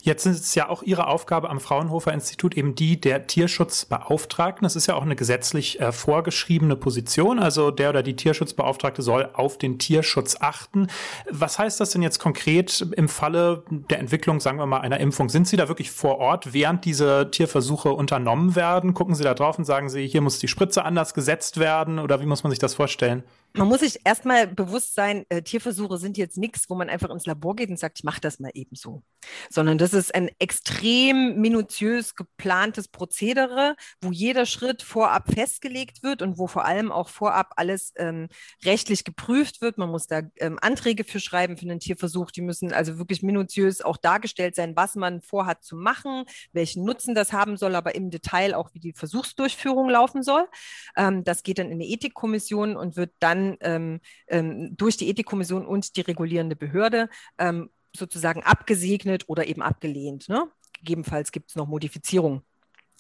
Jetzt 0.04 0.26
ist 0.26 0.44
es 0.44 0.56
ja 0.56 0.68
auch 0.68 0.82
Ihre 0.82 1.08
Aufgabe 1.08 1.50
am 1.50 1.60
Fraunhofer 1.60 2.12
Institut 2.12 2.58
eben 2.58 2.74
die 2.74 3.00
der 3.00 3.28
Tierschutzbeauftragten. 3.28 4.64
Das 4.64 4.76
ist 4.76 4.88
ja 4.88 4.96
auch 4.96 5.04
eine 5.04 5.16
gesetzlich 5.16 5.80
äh, 5.80 5.92
vorgeschriebene 5.92 6.76
Position. 6.76 7.38
Also 7.38 7.70
der 7.70 7.90
oder 7.90 8.02
die 8.02 8.16
Tierschutzbeauftragte 8.16 9.04
soll 9.04 9.30
auf 9.34 9.60
den 9.60 9.78
Tierschutz 9.78 10.38
achten. 10.40 10.88
Was 11.30 11.60
heißt 11.60 11.80
das 11.80 11.92
denn 11.92 12.02
jetzt 12.02 12.20
konkret 12.20 12.86
im 12.96 13.10
Falle 13.10 13.64
der 13.70 14.00
Entwicklung, 14.00 14.40
sagen 14.40 14.58
wir 14.58 14.66
mal, 14.66 14.82
einer 14.82 15.00
Impfung? 15.00 15.30
Sind 15.30 15.48
Sie 15.48 15.58
da 15.58 15.68
wirklich 15.68 15.92
vor 15.92 16.18
Ort, 16.18 16.54
während 16.54 16.84
diese 16.86 17.30
Tierversuche 17.30 17.92
unternommen 17.92 18.56
werden? 18.56 18.96
Gucken 18.96 19.14
Sie 19.14 19.24
da 19.24 19.36
drauf 19.36 19.60
und 19.60 19.66
sagen 19.66 19.90
Sie, 19.90 20.08
hier 20.08 20.22
muss 20.22 20.40
die 20.40 20.48
Spritze 20.48 20.84
anders 20.84 21.14
gesetzt 21.14 21.60
werden 21.60 22.00
oder 22.00 22.22
wie 22.22 22.26
muss 22.26 22.44
man 22.44 22.50
sich 22.50 22.60
das 22.60 22.74
vorstellen? 22.74 23.24
Man 23.54 23.68
muss 23.68 23.82
sich 23.82 24.00
erstmal 24.06 24.48
bewusst 24.48 24.96
sein, 24.96 25.26
äh, 25.30 25.42
Tierversuche 25.42 25.98
sind 25.98 26.18
jetzt 26.18 26.38
nichts, 26.38 26.70
wo 26.70 26.76
man 26.76 26.90
einfach 26.90 27.10
ins 27.10 27.26
Labor 27.26 27.56
geht 27.56 27.70
und 27.70 27.78
sagt, 27.78 28.00
ich 28.00 28.04
mache 28.04 28.22
das 28.22 28.40
mal 28.40 28.52
eben 28.54 28.76
so. 28.76 29.04
Sondern 29.50 29.78
das 29.78 29.94
ist 29.94 30.16
ein 30.16 30.30
extrem 30.40 31.40
minutiös 31.40 32.16
geplantes 32.16 32.88
Prozedere, 32.88 33.76
wo 34.02 34.12
jeder 34.12 34.46
Schritt 34.46 34.82
vorab 34.82 35.32
festgelegt 35.34 36.02
wird 36.02 36.22
und 36.22 36.38
wo 36.38 36.48
vor 36.48 36.66
allem 36.66 36.92
auch 36.92 37.10
vorab 37.10 37.54
alles 37.58 37.94
ähm, 37.98 38.30
rechtlich 38.64 39.04
geprüft 39.04 39.62
wird. 39.62 39.78
Man 39.78 39.90
muss 39.90 40.08
da 40.08 40.22
ähm, 40.38 40.58
Anträge 40.62 41.04
für 41.04 41.20
schreiben 41.20 41.58
für 41.58 41.66
einen 41.66 41.80
Tierversuch. 41.80 42.32
Die 42.32 42.42
müssen 42.42 42.72
also 42.72 42.98
wirklich 42.98 43.22
minutiös 43.22 43.82
auch 43.82 43.98
dargestellt 43.98 44.56
sein, 44.56 44.76
was 44.76 44.96
man 44.96 45.22
vorhat 45.22 45.64
zu 45.64 45.76
machen, 45.76 46.24
welchen 46.54 46.86
Nutzen 46.86 47.16
das 47.16 47.34
haben 47.34 47.58
soll, 47.58 47.76
aber 47.76 47.96
im 47.96 48.10
Detail 48.12 48.56
auch, 48.56 48.74
wie 48.74 48.80
die 48.80 48.94
Versuchsdurchführung 48.94 49.90
laufen 49.90 50.24
soll. 50.24 50.48
Ähm, 50.96 51.24
das 51.26 51.44
geht 51.44 51.60
dann 51.60 51.68
in 51.68 51.74
eine 51.74 51.86
Ethikkommission 51.86 52.78
und 52.78 52.96
wird 52.96 53.12
dann 53.20 53.41
dann 53.42 53.58
ähm, 53.62 54.00
ähm, 54.28 54.78
durch 54.78 54.98
die 54.98 55.10
Ethikkommission 55.10 55.66
und 55.66 55.96
die 55.96 56.02
regulierende 56.02 56.56
Behörde 56.56 57.10
ähm, 57.38 57.70
sozusagen 57.96 58.44
abgesegnet 58.44 59.26
oder 59.28 59.48
eben 59.48 59.62
abgelehnt. 59.62 60.30
Ne? 60.30 60.48
Gegebenenfalls 60.74 61.32
gibt 61.32 61.50
es 61.50 61.56
noch 61.56 61.68
Modifizierungen. 61.68 62.42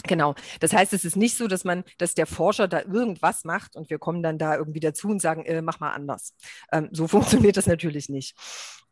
Genau. 0.03 0.33
Das 0.59 0.73
heißt, 0.73 0.93
es 0.93 1.05
ist 1.05 1.15
nicht 1.15 1.37
so, 1.37 1.47
dass 1.47 1.63
man, 1.63 1.83
dass 1.99 2.15
der 2.15 2.25
Forscher 2.25 2.67
da 2.67 2.81
irgendwas 2.81 3.43
macht 3.43 3.75
und 3.75 3.89
wir 3.89 3.99
kommen 3.99 4.23
dann 4.23 4.39
da 4.39 4.57
irgendwie 4.57 4.79
dazu 4.79 5.09
und 5.09 5.21
sagen, 5.21 5.45
äh, 5.45 5.61
mach 5.61 5.79
mal 5.79 5.91
anders. 5.91 6.35
Ähm, 6.71 6.89
so 6.91 7.07
funktioniert 7.07 7.57
das 7.57 7.67
natürlich 7.67 8.09
nicht. 8.09 8.35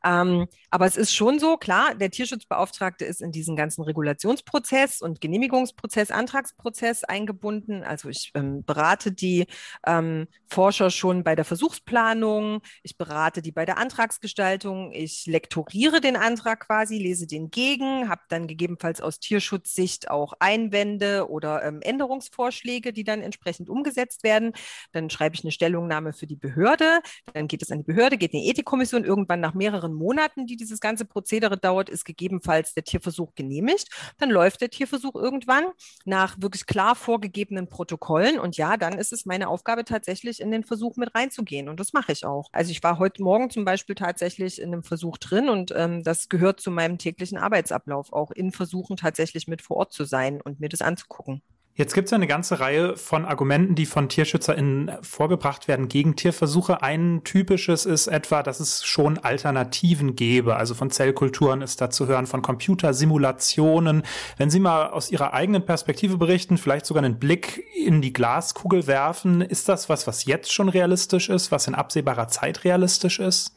Ähm, 0.04 0.48
aber 0.70 0.86
es 0.86 0.98
ist 0.98 1.14
schon 1.14 1.40
so, 1.40 1.58
klar, 1.58 1.96
der 1.96 2.12
Tierschutzbeauftragte 2.12 3.06
ist 3.06 3.22
in 3.22 3.32
diesen 3.32 3.56
ganzen 3.56 3.84
Regulationsprozess 3.84 5.02
und 5.02 5.20
Genehmigungsprozess, 5.22 6.12
Antragsprozess 6.12 7.04
eingebunden. 7.04 7.84
Also 7.84 8.10
ich 8.10 8.32
ähm, 8.36 8.64
berate 8.64 9.12
die 9.12 9.48
ähm, 9.86 10.28
Forscher 10.48 10.90
schon 10.90 11.24
bei 11.24 11.36
der 11.36 11.46
Versuchsplanung, 11.46 12.62
ich 12.84 12.98
berate 12.98 13.42
die 13.42 13.52
bei 13.52 13.66
der 13.66 13.78
Antragsgestaltung, 13.78 14.92
ich 14.94 15.26
lektoriere 15.26 16.02
den 16.02 16.16
Antrag 16.16 16.68
quasi, 16.68 16.98
lese 16.98 17.28
den 17.28 17.50
gegen, 17.50 18.10
habe 18.10 18.22
dann 18.30 18.48
gegebenenfalls 18.48 19.02
aus 19.02 19.20
Tierschutzsicht 19.20 20.10
auch 20.10 20.34
Einwände 20.40 21.30
oder 21.30 21.64
ähm, 21.64 21.82
Änderungsvorschläge, 21.82 22.94
die 22.94 23.04
dann 23.04 23.22
entsprechend 23.22 23.70
umgesetzt 23.70 24.24
werden. 24.24 24.54
Dann 24.92 25.10
schreibe 25.10 25.36
ich 25.36 25.44
eine 25.44 25.52
Stellungnahme 25.52 26.14
für 26.14 26.28
die 26.28 26.36
Behörde, 26.36 27.02
dann 27.34 27.48
geht 27.48 27.62
es 27.62 27.72
an 27.72 27.80
die 27.80 27.84
Behörde, 27.84 28.18
geht 28.18 28.34
in 28.34 28.42
die 28.42 28.50
Ethikkommission, 28.50 29.04
irgendwann 29.04 29.40
nach 29.40 29.54
mehreren 29.54 29.89
mehreren 29.90 29.94
Monaten, 29.94 30.46
die 30.46 30.56
dieses 30.56 30.80
ganze 30.80 31.06
Prozedere 31.06 31.58
dauert, 31.58 31.90
ist 31.90 32.06
gegebenenfalls 32.06 32.74
der 32.74 32.84
Tierversuch 32.84 33.36
genehmigt. 33.36 33.90
Dann 34.18 34.30
läuft 34.30 34.62
der 34.62 34.70
Tierversuch 34.70 35.16
irgendwann 35.16 35.66
nach 36.06 36.38
wirklich 36.40 36.66
klar 36.66 36.96
vorgegebenen 36.96 37.68
Protokollen. 37.68 38.40
Und 38.40 38.58
ja, 38.58 38.78
dann 38.78 38.98
ist 38.98 39.14
es 39.14 39.26
meine 39.26 39.48
Aufgabe 39.48 39.86
tatsächlich 39.86 40.40
in 40.40 40.52
den 40.52 40.64
Versuch 40.64 40.96
mit 40.98 41.14
reinzugehen. 41.16 41.70
Und 41.70 41.80
das 41.80 41.94
mache 41.94 42.12
ich 42.12 42.26
auch. 42.26 42.50
Also 42.52 42.72
ich 42.72 42.84
war 42.84 43.00
heute 43.00 43.24
Morgen 43.24 43.50
zum 43.50 43.66
Beispiel 43.66 43.96
tatsächlich 43.96 44.62
in 44.62 44.74
einem 44.74 44.84
Versuch 44.84 45.18
drin 45.18 45.50
und 45.50 45.74
ähm, 45.76 46.04
das 46.04 46.30
gehört 46.30 46.60
zu 46.60 46.72
meinem 46.72 46.98
täglichen 46.98 47.38
Arbeitsablauf, 47.38 48.14
auch 48.14 48.32
in 48.32 48.52
Versuchen 48.52 48.98
tatsächlich 48.98 49.48
mit 49.48 49.62
vor 49.62 49.78
Ort 49.78 49.94
zu 49.94 50.06
sein 50.06 50.42
und 50.42 50.60
mir 50.60 50.70
das 50.70 50.82
anzugucken. 50.82 51.42
Jetzt 51.76 51.94
gibt 51.94 52.06
es 52.06 52.12
ja 52.12 52.16
eine 52.16 52.28
ganze 52.28 52.60
Reihe 52.60 52.98
von 52.98 53.24
Argumenten, 53.24 53.74
die 53.74 53.86
von 53.86 54.10
TierschützerInnen 54.10 54.98
vorgebracht 55.02 55.70
werden 55.70 55.88
gegen 55.88 56.18
Tierversuche. 56.18 56.82
Ein 56.82 57.22
typisches 57.24 57.86
ist 57.86 58.08
etwa, 58.08 58.44
dass 58.44 58.60
es 58.60 58.84
schon 58.84 59.18
Alternativen 59.18 60.16
gäbe. 60.16 60.58
Also 60.58 60.76
von 60.76 60.92
Zellkulturen 60.92 61.62
ist 61.62 61.80
da 61.80 61.90
zu 61.90 62.08
hören, 62.08 62.28
von 62.28 62.42
Computersimulationen. 62.42 64.04
Wenn 64.36 64.50
Sie 64.50 64.60
mal 64.60 64.90
aus 64.90 65.10
Ihrer 65.10 65.34
eigenen 65.34 65.66
Perspektive 65.66 66.18
berichten, 66.18 66.58
vielleicht 66.58 66.86
sogar 66.86 67.02
einen 67.02 67.18
Blick 67.18 67.64
in 67.74 68.02
die 68.02 68.12
Glaskugel 68.12 68.86
werfen, 68.86 69.40
ist 69.40 69.70
das 69.70 69.88
was, 69.88 70.06
was 70.06 70.26
jetzt 70.26 70.52
schon 70.52 70.68
realistisch 70.68 71.30
ist, 71.30 71.50
was 71.50 71.68
in 71.68 71.76
absehbarer 71.76 72.28
Zeit 72.28 72.66
realistisch 72.66 73.20
ist? 73.20 73.56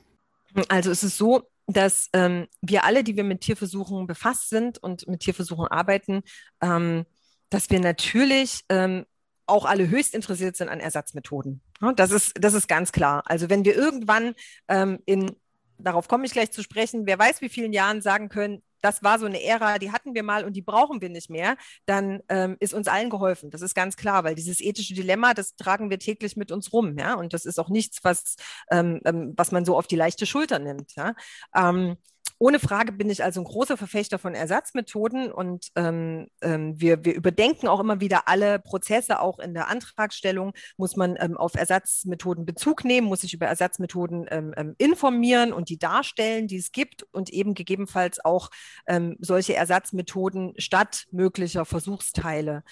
Also 0.69 0.93
es 0.93 1.03
ist 1.03 1.17
so, 1.17 1.43
dass 1.67 2.09
ähm, 2.13 2.47
wir 2.61 2.85
alle, 2.85 3.03
die 3.03 3.17
wir 3.17 3.25
mit 3.25 3.41
Tierversuchen 3.41 4.07
befasst 4.07 4.49
sind 4.49 4.79
und 4.79 5.09
mit 5.09 5.21
Tierversuchen 5.21 5.67
arbeiten, 5.67 6.23
ähm, 6.61 7.05
dass 7.53 7.69
wir 7.69 7.81
natürlich 7.81 8.65
ähm, 8.71 9.05
auch 9.47 9.67
alle 9.67 9.89
höchst 9.89 10.15
interessiert 10.15 10.57
sind 10.57 10.71
an 10.71 10.81
Ersatzmethoden. 10.81 11.61
Das 11.97 12.11
ist, 12.11 12.33
das 12.41 12.55
ist 12.55 12.67
ganz 12.67 12.93
klar. 12.93 13.23
Also 13.27 13.51
wenn 13.51 13.65
wir 13.65 13.75
irgendwann 13.75 14.35
ähm, 14.69 15.01
in, 15.05 15.37
darauf 15.77 16.09
komme 16.09 16.25
ich 16.25 16.33
gleich 16.33 16.51
zu 16.51 16.63
sprechen, 16.63 17.07
wer 17.07 17.19
weiß 17.19 17.43
wie 17.43 17.51
vielen 17.51 17.73
Jahren 17.73 18.01
sagen 18.01 18.31
können, 18.31 18.63
das 18.81 19.03
war 19.03 19.19
so 19.19 19.27
eine 19.27 19.43
Ära, 19.43 19.79
die 19.79 19.93
hatten 19.93 20.15
wir 20.15 20.23
mal 20.23 20.45
und 20.45 20.55
die 20.55 20.63
brauchen 20.63 21.01
wir 21.03 21.11
nicht 21.11 21.29
mehr, 21.29 21.57
dann 21.87 22.21
ähm, 22.29 22.57
ist 22.59 22.73
uns 22.73 22.89
allen 22.89 23.11
geholfen. 23.11 23.51
Das 23.51 23.61
ist 23.61 23.75
ganz 23.75 23.97
klar, 23.97 24.25
weil 24.25 24.35
dieses 24.35 24.61
ethische 24.61 24.95
Dilemma, 24.95 25.35
das 25.35 25.55
tragen 25.55 25.91
wir 25.91 25.99
täglich 25.99 26.37
mit 26.37 26.51
uns 26.51 26.73
rum, 26.73 26.99
ja. 26.99 27.15
Und 27.15 27.33
das 27.33 27.45
ist 27.45 27.61
auch 27.61 27.69
nichts, 27.69 28.03
was, 28.03 28.37
ähm, 28.71 29.01
ähm 29.05 29.35
was 29.37 29.53
man 29.53 29.65
so 29.65 29.77
auf 29.77 29.87
die 29.87 29.97
leichte 29.97 30.27
Schulter 30.27 30.59
nimmt. 30.59 30.97
Ja? 30.97 31.15
Ähm, 31.55 31.97
ohne 32.43 32.59
Frage 32.59 32.91
bin 32.91 33.09
ich 33.09 33.23
also 33.23 33.41
ein 33.41 33.45
großer 33.45 33.77
Verfechter 33.77 34.19
von 34.19 34.35
Ersatzmethoden 34.35 35.31
und 35.31 35.69
ähm, 35.77 36.27
ähm, 36.41 36.75
wir, 36.77 37.05
wir 37.05 37.15
überdenken 37.15 37.69
auch 37.69 37.79
immer 37.79 38.01
wieder 38.01 38.27
alle 38.27 38.59
Prozesse, 38.59 39.21
auch 39.21 39.39
in 39.39 39.55
der 39.55 39.69
Antragstellung. 39.69 40.53
Muss 40.77 40.97
man 40.97 41.17
ähm, 41.21 41.37
auf 41.37 41.55
Ersatzmethoden 41.55 42.45
Bezug 42.45 42.85
nehmen, 42.85 43.07
muss 43.07 43.21
sich 43.21 43.33
über 43.33 43.47
Ersatzmethoden 43.47 44.27
ähm, 44.29 44.55
ähm, 44.57 44.75
informieren 44.79 45.53
und 45.53 45.69
die 45.69 45.79
darstellen, 45.79 46.49
die 46.49 46.57
es 46.57 46.73
gibt 46.73 47.05
und 47.13 47.31
eben 47.31 47.55
gegebenenfalls 47.55 48.25
auch 48.25 48.51
ähm, 48.89 49.17
solche 49.21 49.55
Ersatzmethoden 49.55 50.55
statt 50.59 51.07
möglicher 51.13 51.65
Versuchsteile 51.65 52.65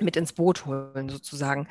mit 0.00 0.16
ins 0.16 0.32
Boot 0.32 0.66
holen 0.66 1.08
sozusagen 1.08 1.68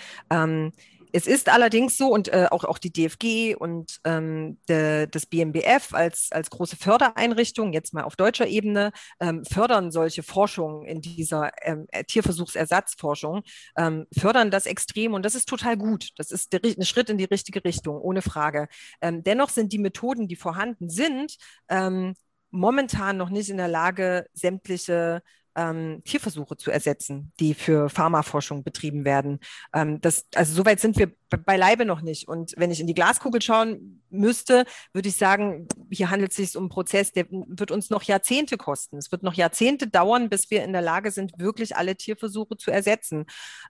es 1.16 1.28
ist 1.28 1.48
allerdings 1.48 1.98
so 1.98 2.10
und 2.10 2.28
äh, 2.28 2.48
auch, 2.52 2.66
auch 2.66 2.78
die 2.78 2.92
DFG 2.92 3.56
und 3.56 4.00
ähm, 4.04 4.60
de, 4.68 5.08
das 5.08 5.26
BMBF 5.26 5.94
als, 5.94 6.28
als 6.32 6.50
große 6.50 6.76
Fördereinrichtung, 6.76 7.72
jetzt 7.72 7.94
mal 7.94 8.04
auf 8.04 8.18
deutscher 8.18 8.48
Ebene, 8.48 8.92
ähm, 9.22 9.46
fördern 9.46 9.92
solche 9.92 10.24
Forschungen 10.24 10.86
in 10.86 11.00
dieser 11.00 11.52
ähm, 11.62 11.88
Tierversuchsersatzforschung, 12.08 13.44
ähm, 13.78 14.08
fördern 14.18 14.52
das 14.52 14.66
extrem 14.66 15.14
und 15.14 15.24
das 15.24 15.36
ist 15.36 15.48
total 15.48 15.78
gut. 15.78 16.10
Das 16.18 16.32
ist 16.32 16.52
der, 16.52 16.60
ein 16.66 16.84
Schritt 16.84 17.10
in 17.10 17.18
die 17.18 17.24
richtige 17.24 17.64
Richtung, 17.64 17.98
ohne 18.02 18.22
Frage. 18.22 18.68
Ähm, 19.00 19.24
dennoch 19.24 19.50
sind 19.50 19.72
die 19.72 19.80
Methoden, 19.80 20.28
die 20.28 20.36
vorhanden 20.36 20.90
sind, 20.90 21.38
ähm, 21.70 22.16
momentan 22.52 23.16
noch 23.16 23.30
nicht 23.30 23.50
in 23.50 23.58
der 23.58 23.70
Lage, 23.70 24.28
sämtliche 24.34 25.22
ähm, 25.56 26.02
Tierversuche 26.04 26.58
zu 26.58 26.72
ersetzen, 26.72 27.32
die 27.40 27.54
für 27.54 27.90
Pharmaforschung 27.90 28.64
betrieben 28.64 29.06
werden. 29.06 29.40
Ähm, 29.74 30.02
das, 30.02 30.26
also 30.36 30.54
soweit 30.54 30.80
sind 30.80 30.98
wir 30.98 31.12
beileibe 31.30 31.86
noch 31.86 32.02
nicht. 32.02 32.28
Und 32.28 32.54
wenn 32.58 32.72
ich 32.72 32.80
in 32.80 32.88
die 32.88 32.94
Glaskugel 32.94 33.42
schauen 33.42 34.02
müsste, 34.10 34.66
würde 34.94 35.10
ich 35.10 35.18
sagen, 35.18 35.68
hier 35.90 36.10
handelt 36.10 36.32
es 36.32 36.38
sich 36.38 36.56
um 36.56 36.64
einen 36.64 36.70
Prozess, 36.70 37.12
der 37.12 37.26
wird 37.30 37.72
uns 37.72 37.90
noch 37.90 38.04
Jahrzehnte 38.04 38.58
kosten. 38.58 38.98
Es 38.98 39.12
wird 39.12 39.24
noch 39.24 39.34
Jahrzehnte 39.34 39.88
dauern, 39.88 40.30
bis 40.30 40.52
wir 40.52 40.64
in 40.64 40.72
der 40.72 40.82
Lage 40.82 41.12
sind, 41.12 41.34
wirklich 41.38 41.76
alle 41.76 41.96
Tierversuche 41.96 42.58
zu 42.58 42.72
ersetzen. 42.72 43.26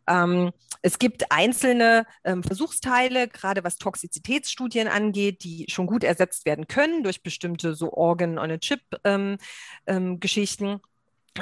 Ähm, 0.08 0.52
es 0.82 1.00
gibt 1.00 1.32
einzelne 1.32 2.06
ähm, 2.24 2.44
Versuchsteile, 2.44 3.28
gerade 3.28 3.64
was 3.64 3.78
Toxizitätsstudien 3.78 4.88
angeht, 4.88 5.44
die 5.44 5.66
schon 5.70 5.88
gut 5.88 6.04
ersetzt 6.04 6.46
werden 6.46 6.68
können 6.68 7.04
durch 7.04 7.24
bestimmte 7.24 7.74
so 7.74 7.94
Organ-on-a-Chip-Geschichten. 7.94 10.66
Ähm, 10.66 10.70
ähm, 10.74 10.82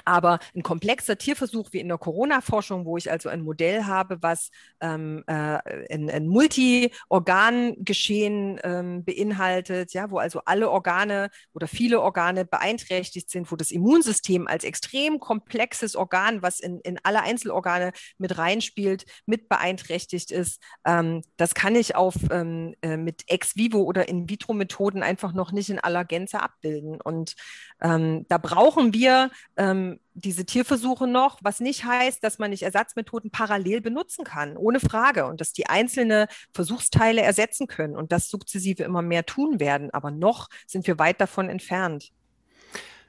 aber 0.06 0.40
ein 0.56 0.64
komplexer 0.64 1.18
Tierversuch 1.18 1.70
wie 1.72 1.80
in 1.80 1.88
der 1.88 1.98
Corona-Forschung, 1.98 2.86
wo 2.86 2.98
ich 2.98 3.10
also 3.12 3.30
ein 3.30 3.42
Modell 3.42 3.86
habe, 3.86 4.22
was 4.22 4.52
ähm, 4.82 5.24
äh, 5.28 5.60
ein, 5.92 6.10
ein 6.10 6.28
Multi-Organ-Geschehen 6.28 8.60
ähm, 8.64 9.04
beinhaltet, 9.04 9.94
ja, 9.94 10.10
wo 10.12 10.18
also 10.18 10.42
alle 10.46 10.70
Organe 10.70 11.30
oder 11.54 11.68
viele 11.68 12.02
Organe 12.02 12.46
beeinträchtigt 12.46 13.30
sind, 13.30 13.52
wo 13.52 13.56
das 13.56 13.72
Immunsystem 13.72 14.48
als 14.48 14.64
extrem 14.64 15.20
komplexes 15.20 15.96
Organ, 15.96 16.42
was 16.42 16.60
in, 16.60 16.80
in 16.82 17.00
alle 17.04 17.22
Einzelorgane 17.22 17.92
mit 18.18 18.38
reinspielt, 18.38 19.06
mit 19.26 19.50
beeinträchtigt 19.50 20.32
ist. 20.32 20.62
Ähm, 20.86 21.22
das 21.38 21.54
kann 21.54 21.76
ich 21.76 21.96
auf 21.96 22.16
ähm, 22.32 22.76
äh, 22.82 22.98
mit 22.98 23.24
Ex-vivo 23.28 23.84
oder 23.84 24.08
In-vitro-Methoden 24.08 25.04
einfach 25.04 25.34
noch 25.34 25.52
nicht 25.52 25.70
in 25.70 25.80
aller 25.80 26.06
Gänze 26.06 26.42
abbilden. 26.42 27.02
Und 27.02 27.36
ähm, 27.82 28.26
da 28.30 28.38
brauchen 28.38 28.94
wir 28.94 29.32
ähm, 29.58 29.83
ähm, 29.84 30.00
diese 30.14 30.46
Tierversuche 30.46 31.08
noch, 31.08 31.40
was 31.42 31.60
nicht 31.60 31.86
heißt, 31.86 32.24
dass 32.24 32.40
man 32.40 32.52
nicht 32.52 32.64
Ersatzmethoden 32.64 33.32
parallel 33.32 33.82
benutzen 33.82 34.24
kann, 34.24 34.58
ohne 34.58 34.80
Frage, 34.80 35.26
und 35.26 35.42
dass 35.42 35.54
die 35.54 35.68
einzelne 35.68 36.28
Versuchsteile 36.54 37.22
ersetzen 37.22 37.68
können 37.68 37.96
und 37.96 38.12
das 38.12 38.30
sukzessive 38.30 38.84
immer 38.84 39.02
mehr 39.02 39.26
tun 39.26 39.60
werden. 39.60 39.90
Aber 39.92 40.12
noch 40.12 40.50
sind 40.68 40.88
wir 40.88 41.00
weit 41.00 41.20
davon 41.20 41.50
entfernt. 41.50 42.12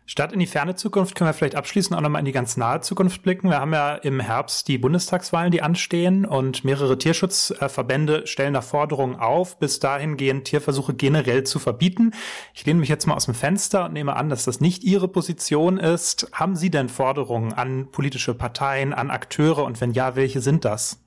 Statt 0.07 0.35
in 0.35 0.39
die 0.39 0.47
ferne 0.47 0.75
Zukunft 0.75 1.15
können 1.15 1.31
wir 1.31 1.35
vielleicht 1.35 1.55
abschließend 1.55 1.97
auch 1.97 2.03
nochmal 2.03 2.19
in 2.19 2.27
die 2.27 2.33
ganz 2.33 2.59
nahe 2.59 2.83
Zukunft 2.83 3.23
blicken. 3.23 3.49
Wir 3.49 3.61
haben 3.61 3.73
ja 3.73 3.95
im 3.95 4.21
Herbst 4.21 4.69
die 4.69 4.77
Bundestagswahlen, 4.77 5.51
die 5.51 5.63
anstehen 5.63 6.27
und 6.27 6.63
mehrere 6.63 6.99
Tierschutzverbände 6.99 8.27
stellen 8.27 8.53
da 8.53 8.61
Forderungen 8.61 9.17
auf, 9.17 9.59
bis 9.59 9.81
dahin 9.81 10.19
gehen 10.19 10.45
Tierversuche 10.45 10.93
generell 10.93 11.45
zu 11.45 11.59
verbieten. 11.59 12.13
Ich 12.53 12.67
lehne 12.67 12.81
mich 12.81 12.91
jetzt 12.91 13.07
mal 13.07 13.15
aus 13.15 13.25
dem 13.25 13.35
Fenster 13.35 13.87
und 13.87 13.95
nehme 13.95 14.15
an, 14.15 14.29
dass 14.29 14.45
das 14.45 14.61
nicht 14.61 14.85
Ihre 14.85 15.09
Position 15.09 15.79
ist. 15.79 16.29
Haben 16.33 16.55
Sie 16.55 16.71
denn 16.71 16.91
Forderungen 16.91 17.55
an 17.55 17.91
politische 17.91 18.35
Parteien, 18.35 18.93
an 18.93 19.11
Akteure 19.11 19.65
und 19.65 19.81
wenn 19.81 19.93
ja, 19.93 20.17
welche 20.17 20.43
sind 20.43 20.67
das? 20.67 21.01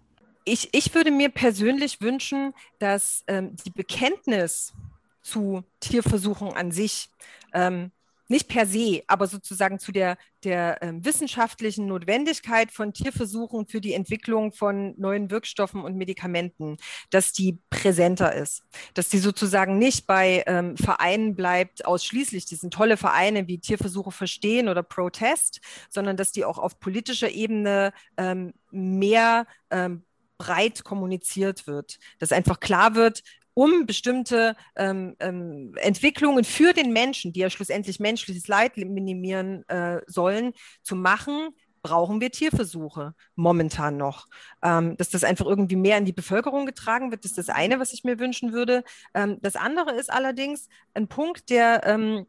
Ich, 0.44 0.70
ich 0.72 0.96
würde 0.96 1.12
mir 1.12 1.30
persönlich 1.30 2.01
wünschen, 2.01 2.54
dass 2.80 3.24
ähm, 3.27 3.56
die 3.63 3.70
Bekenntnis 3.70 4.74
zu 5.22 5.63
Tierversuchen 5.82 6.54
an 6.54 6.72
sich 6.72 7.10
ähm, 7.54 7.92
nicht 8.27 8.48
per 8.48 8.65
se, 8.65 9.03
aber 9.07 9.27
sozusagen 9.27 9.79
zu 9.79 9.91
der, 9.91 10.17
der 10.43 10.81
äh, 10.81 10.93
wissenschaftlichen 10.98 11.88
Notwendigkeit 11.88 12.72
von 12.72 12.93
Tierversuchen 12.93 13.67
für 13.67 13.81
die 13.81 13.93
Entwicklung 13.93 14.51
von 14.51 14.94
neuen 14.98 15.31
Wirkstoffen 15.31 15.81
und 15.81 15.96
Medikamenten, 15.96 16.77
dass 17.09 17.31
die 17.31 17.59
präsenter 17.70 18.33
ist, 18.33 18.63
dass 18.94 19.09
die 19.09 19.20
sozusagen 19.20 19.77
nicht 19.77 20.07
bei 20.07 20.44
ähm, 20.48 20.77
Vereinen 20.77 21.35
bleibt, 21.35 21.85
ausschließlich, 21.85 22.46
die 22.46 22.55
sind 22.55 22.74
tolle 22.74 22.98
Vereine 22.98 23.48
wie 23.48 23.59
Tierversuche 23.59 24.11
verstehen 24.11 24.68
oder 24.68 24.83
Protest, 24.83 25.61
sondern 25.90 26.18
dass 26.18 26.31
die 26.31 26.46
auch 26.46 26.57
auf 26.57 26.79
politischer 26.79 27.29
Ebene 27.29 27.94
ähm, 28.18 28.53
mehr 28.72 29.48
ähm, 29.70 30.03
breit 30.37 30.83
kommuniziert 30.83 31.68
wird, 31.68 32.00
dass 32.20 32.31
einfach 32.31 32.59
klar 32.59 32.96
wird, 32.96 33.24
um 33.57 33.87
bestimmte 33.87 34.55
ähm, 34.75 35.15
ähm, 35.20 35.74
Entwicklungen 35.77 36.43
für 36.43 36.74
den 36.74 36.93
Menschen, 36.93 37.33
die 37.33 37.39
ja 37.39 37.50
schlussendlich 37.50 38.00
menschliches 38.00 38.48
Leid 38.48 38.77
minimieren 38.77 39.67
äh, 39.67 40.01
sollen, 40.05 40.53
zu 40.83 40.96
machen, 40.96 41.50
brauchen 41.81 42.22
wir 42.22 42.29
Tierversuche 42.29 43.15
momentan 43.33 43.98
noch. 43.98 44.27
Ähm, 44.61 44.96
dass 44.98 45.09
das 45.09 45.24
einfach 45.24 45.48
irgendwie 45.48 45.75
mehr 45.75 45.98
in 45.98 46.05
die 46.05 46.13
Bevölkerung 46.13 46.67
getragen 46.67 47.09
wird, 47.09 47.25
ist 47.25 47.39
das 47.39 47.50
eine, 47.50 47.79
was 47.79 47.93
ich 47.93 48.03
mir 48.03 48.20
wünschen 48.20 48.53
würde. 48.53 48.83
Ähm, 49.15 49.39
das 49.41 49.55
andere 49.55 49.96
ist 49.96 50.11
allerdings 50.11 50.70
ein 50.93 51.07
Punkt, 51.07 51.50
der 51.50 51.81
ähm, 51.83 52.27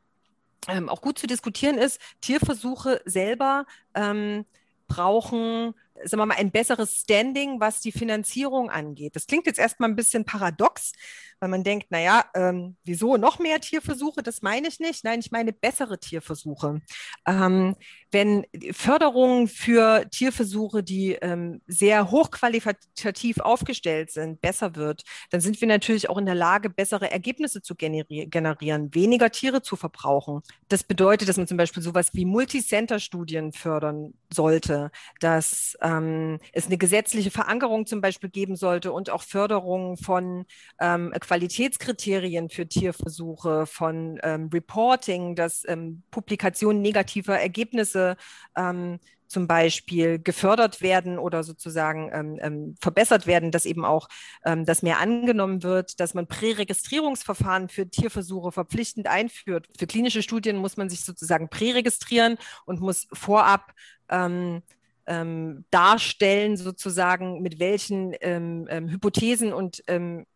ähm 0.67 0.89
auch 0.89 1.03
gut 1.03 1.19
zu 1.19 1.27
diskutieren 1.27 1.77
ist. 1.77 2.01
Tierversuche 2.23 3.03
selber 3.05 3.67
ähm, 3.95 4.47
brauchen 4.87 5.75
sagen 6.05 6.21
wir 6.21 6.27
mal, 6.27 6.37
ein 6.37 6.51
besseres 6.51 6.97
Standing, 6.97 7.61
was 7.61 7.81
die 7.81 7.93
Finanzierung 7.93 8.71
angeht. 8.71 9.17
Das 9.17 9.27
klingt 9.27 9.47
jetzt 9.47 9.59
erstmal 9.59 9.89
ein 9.89 9.97
bisschen 9.97 10.25
paradox, 10.25 10.93
weil 11.41 11.49
man 11.49 11.65
denkt, 11.65 11.91
naja, 11.91 12.25
ähm, 12.35 12.77
wieso 12.85 13.17
noch 13.17 13.39
mehr 13.39 13.61
Tierversuche? 13.61 14.23
Das 14.23 14.43
meine 14.43 14.69
ich 14.69 14.81
nicht. 14.81 15.05
Nein, 15.05 15.21
ich 15.21 15.31
meine 15.31 15.53
bessere 15.53 15.99
Tierversuche. 15.99 16.81
Ähm, 17.27 17.77
wenn 18.11 18.45
Förderungen 18.73 19.49
für 19.49 20.09
Tierversuche, 20.11 20.83
die 20.83 21.13
ähm, 21.13 21.61
sehr 21.67 22.11
hochqualitativ 22.11 23.39
aufgestellt 23.41 24.11
sind, 24.11 24.41
besser 24.41 24.75
wird, 24.75 25.05
dann 25.31 25.41
sind 25.41 25.61
wir 25.61 25.69
natürlich 25.69 26.09
auch 26.09 26.19
in 26.19 26.27
der 26.27 26.35
Lage, 26.35 26.71
bessere 26.71 27.11
Ergebnisse 27.11 27.63
zu 27.63 27.75
generi 27.75 28.27
generieren, 28.27 28.95
weniger 28.95 29.31
Tiere 29.31 29.63
zu 29.63 29.77
verbrauchen. 29.77 30.43
Das 30.69 30.83
bedeutet, 30.83 31.29
dass 31.29 31.37
man 31.37 31.47
zum 31.47 31.57
Beispiel 31.57 31.83
sowas 31.83 32.11
wie 32.15 32.25
Multicenter-Studien 32.25 33.53
fördern 33.53 34.15
sollte, 34.33 34.91
dass 35.21 35.77
ähm, 35.89 36.39
es 36.53 36.67
eine 36.67 36.79
gesetzliche 36.79 37.31
Verankerung 37.31 37.87
zum 37.87 38.01
Beispiel 38.01 38.31
geben 38.31 38.57
sollte 38.57 38.93
und 38.93 39.11
auch 39.11 39.23
Förderung 39.23 39.97
von 39.97 40.45
ähm, 40.81 41.13
Qualitätskriterien 41.19 42.51
für 42.51 42.69
Tierversuche, 42.69 43.67
von 43.67 44.19
ähm, 44.23 44.51
Reporting, 44.53 45.35
dass 45.35 45.63
ähm, 45.67 46.03
Publikationen 46.11 46.83
negativer 46.83 47.39
Ergebnisse 47.39 48.17
ähm, 48.57 48.99
zum 49.27 49.47
Beispiel 49.47 50.19
gefördert 50.19 50.81
werden 50.81 51.19
oder 51.19 51.45
sozusagen 51.45 52.11
ähm, 52.13 52.39
ähm, 52.41 52.75
verbessert 52.81 53.27
werden, 53.27 53.51
dass 53.51 53.67
eben 53.67 53.85
auch 53.85 54.09
ähm, 54.45 54.65
das 54.65 54.83
mehr 54.83 55.01
angenommen 55.01 55.63
wird, 55.63 56.01
dass 56.01 56.15
man 56.15 56.27
Präregistrierungsverfahren 56.27 57.69
für 57.69 57.89
Tierversuche 57.89 58.53
verpflichtend 58.53 59.07
einführt. 59.07 59.69
Für 59.79 59.87
klinische 59.87 60.23
Studien 60.23 60.57
muss 60.57 60.79
man 60.79 60.89
sich 60.89 61.05
sozusagen 61.05 61.51
präregistrieren 61.51 62.39
und 62.65 62.81
muss 62.81 63.07
vorab 63.13 63.73
ähm, 64.09 64.63
ähm, 65.09 65.65
darstellen, 65.71 66.57
sozusagen, 66.57 67.41
mit 67.43 67.59
welchen 67.59 68.15
ähm, 68.21 68.67
ähm, 68.71 68.89
Hypothesen 68.89 69.53
und 69.53 69.83
ähm, 69.89 70.27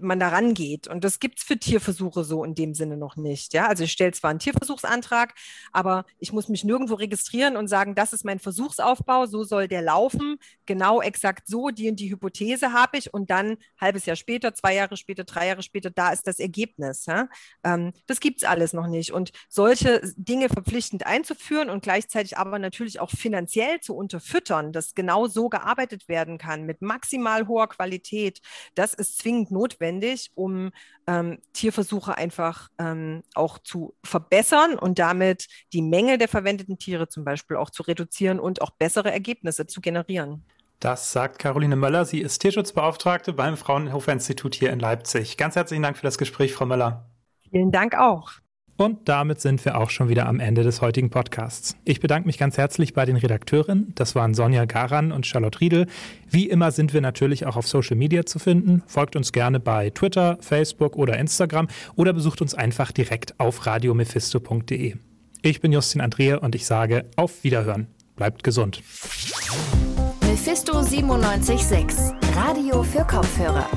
man 0.00 0.20
da 0.20 0.28
rangeht. 0.28 0.88
Und 0.88 1.04
das 1.04 1.20
gibt 1.20 1.38
es 1.38 1.44
für 1.44 1.58
Tierversuche 1.58 2.24
so 2.24 2.44
in 2.44 2.54
dem 2.54 2.74
Sinne 2.74 2.96
noch 2.96 3.16
nicht. 3.16 3.54
Ja? 3.54 3.66
Also 3.66 3.84
ich 3.84 3.92
stelle 3.92 4.12
zwar 4.12 4.30
einen 4.30 4.38
Tierversuchsantrag, 4.38 5.34
aber 5.72 6.04
ich 6.18 6.32
muss 6.32 6.48
mich 6.48 6.64
nirgendwo 6.64 6.94
registrieren 6.94 7.56
und 7.56 7.68
sagen, 7.68 7.94
das 7.94 8.12
ist 8.12 8.24
mein 8.24 8.38
Versuchsaufbau, 8.38 9.26
so 9.26 9.44
soll 9.44 9.68
der 9.68 9.82
laufen. 9.82 10.38
Genau 10.66 11.00
exakt 11.00 11.46
so, 11.46 11.68
die 11.68 11.90
und 11.90 12.00
die 12.00 12.10
Hypothese 12.10 12.72
habe 12.72 12.98
ich. 12.98 13.12
Und 13.12 13.30
dann 13.30 13.56
halbes 13.80 14.06
Jahr 14.06 14.16
später, 14.16 14.54
zwei 14.54 14.74
Jahre 14.74 14.96
später, 14.96 15.24
drei 15.24 15.48
Jahre 15.48 15.62
später, 15.62 15.90
da 15.90 16.12
ist 16.12 16.26
das 16.26 16.38
Ergebnis. 16.38 17.06
Ja? 17.06 17.28
Ähm, 17.64 17.92
das 18.06 18.20
gibt 18.20 18.42
es 18.42 18.48
alles 18.48 18.72
noch 18.72 18.86
nicht. 18.86 19.12
Und 19.12 19.32
solche 19.48 20.00
Dinge 20.16 20.48
verpflichtend 20.48 21.06
einzuführen 21.06 21.70
und 21.70 21.82
gleichzeitig 21.82 22.38
aber 22.38 22.58
natürlich 22.58 23.00
auch 23.00 23.10
finanziell 23.10 23.80
zu 23.80 23.94
unterfüttern, 23.94 24.72
dass 24.72 24.94
genau 24.94 25.26
so 25.26 25.48
gearbeitet 25.48 26.08
werden 26.08 26.38
kann 26.38 26.64
mit 26.64 26.82
maximal 26.82 27.46
hoher 27.46 27.68
Qualität, 27.68 28.40
das 28.74 28.94
ist 28.94 29.18
zwingend 29.18 29.50
notwendig 29.50 29.81
notwendig, 29.82 30.30
um 30.34 30.70
ähm, 31.06 31.38
Tierversuche 31.52 32.16
einfach 32.16 32.68
ähm, 32.78 33.22
auch 33.34 33.58
zu 33.58 33.94
verbessern 34.04 34.78
und 34.78 34.98
damit 34.98 35.48
die 35.72 35.82
Menge 35.82 36.18
der 36.18 36.28
verwendeten 36.28 36.78
Tiere 36.78 37.08
zum 37.08 37.24
Beispiel 37.24 37.56
auch 37.56 37.70
zu 37.70 37.82
reduzieren 37.82 38.38
und 38.38 38.62
auch 38.62 38.70
bessere 38.70 39.12
Ergebnisse 39.12 39.66
zu 39.66 39.80
generieren. 39.80 40.44
Das 40.78 41.12
sagt 41.12 41.38
Caroline 41.38 41.76
Möller. 41.76 42.04
Sie 42.04 42.20
ist 42.20 42.38
Tierschutzbeauftragte 42.40 43.32
beim 43.32 43.56
Fraunhofer 43.56 44.12
Institut 44.12 44.54
hier 44.54 44.70
in 44.70 44.80
Leipzig. 44.80 45.36
Ganz 45.36 45.54
herzlichen 45.54 45.82
Dank 45.82 45.96
für 45.96 46.02
das 46.02 46.18
Gespräch, 46.18 46.52
Frau 46.54 46.66
Möller. 46.66 47.08
Vielen 47.50 47.70
Dank 47.70 47.94
auch. 47.94 48.32
Und 48.76 49.08
damit 49.08 49.40
sind 49.40 49.64
wir 49.64 49.78
auch 49.78 49.90
schon 49.90 50.08
wieder 50.08 50.26
am 50.26 50.40
Ende 50.40 50.62
des 50.62 50.80
heutigen 50.80 51.10
Podcasts. 51.10 51.76
Ich 51.84 52.00
bedanke 52.00 52.26
mich 52.26 52.38
ganz 52.38 52.56
herzlich 52.56 52.94
bei 52.94 53.04
den 53.04 53.16
Redakteurinnen. 53.16 53.92
Das 53.94 54.14
waren 54.14 54.34
Sonja 54.34 54.64
Garan 54.64 55.12
und 55.12 55.26
Charlotte 55.26 55.60
Riedel. 55.60 55.86
Wie 56.28 56.48
immer 56.48 56.70
sind 56.70 56.94
wir 56.94 57.00
natürlich 57.00 57.46
auch 57.46 57.56
auf 57.56 57.68
Social 57.68 57.96
Media 57.96 58.24
zu 58.24 58.38
finden. 58.38 58.82
Folgt 58.86 59.14
uns 59.14 59.32
gerne 59.32 59.60
bei 59.60 59.90
Twitter, 59.90 60.38
Facebook 60.40 60.96
oder 60.96 61.18
Instagram 61.18 61.68
oder 61.96 62.12
besucht 62.12 62.40
uns 62.40 62.54
einfach 62.54 62.92
direkt 62.92 63.38
auf 63.38 63.66
radiomephisto.de. 63.66 64.96
Ich 65.42 65.60
bin 65.60 65.72
Justin 65.72 66.00
Andrea 66.00 66.38
und 66.38 66.54
ich 66.54 66.66
sage 66.66 67.04
auf 67.16 67.44
Wiederhören. 67.44 67.88
Bleibt 68.16 68.44
gesund. 68.44 68.82
Mephisto 70.22 70.74
976, 70.74 72.14
Radio 72.34 72.82
für 72.82 73.04
Kopfhörer. 73.04 73.68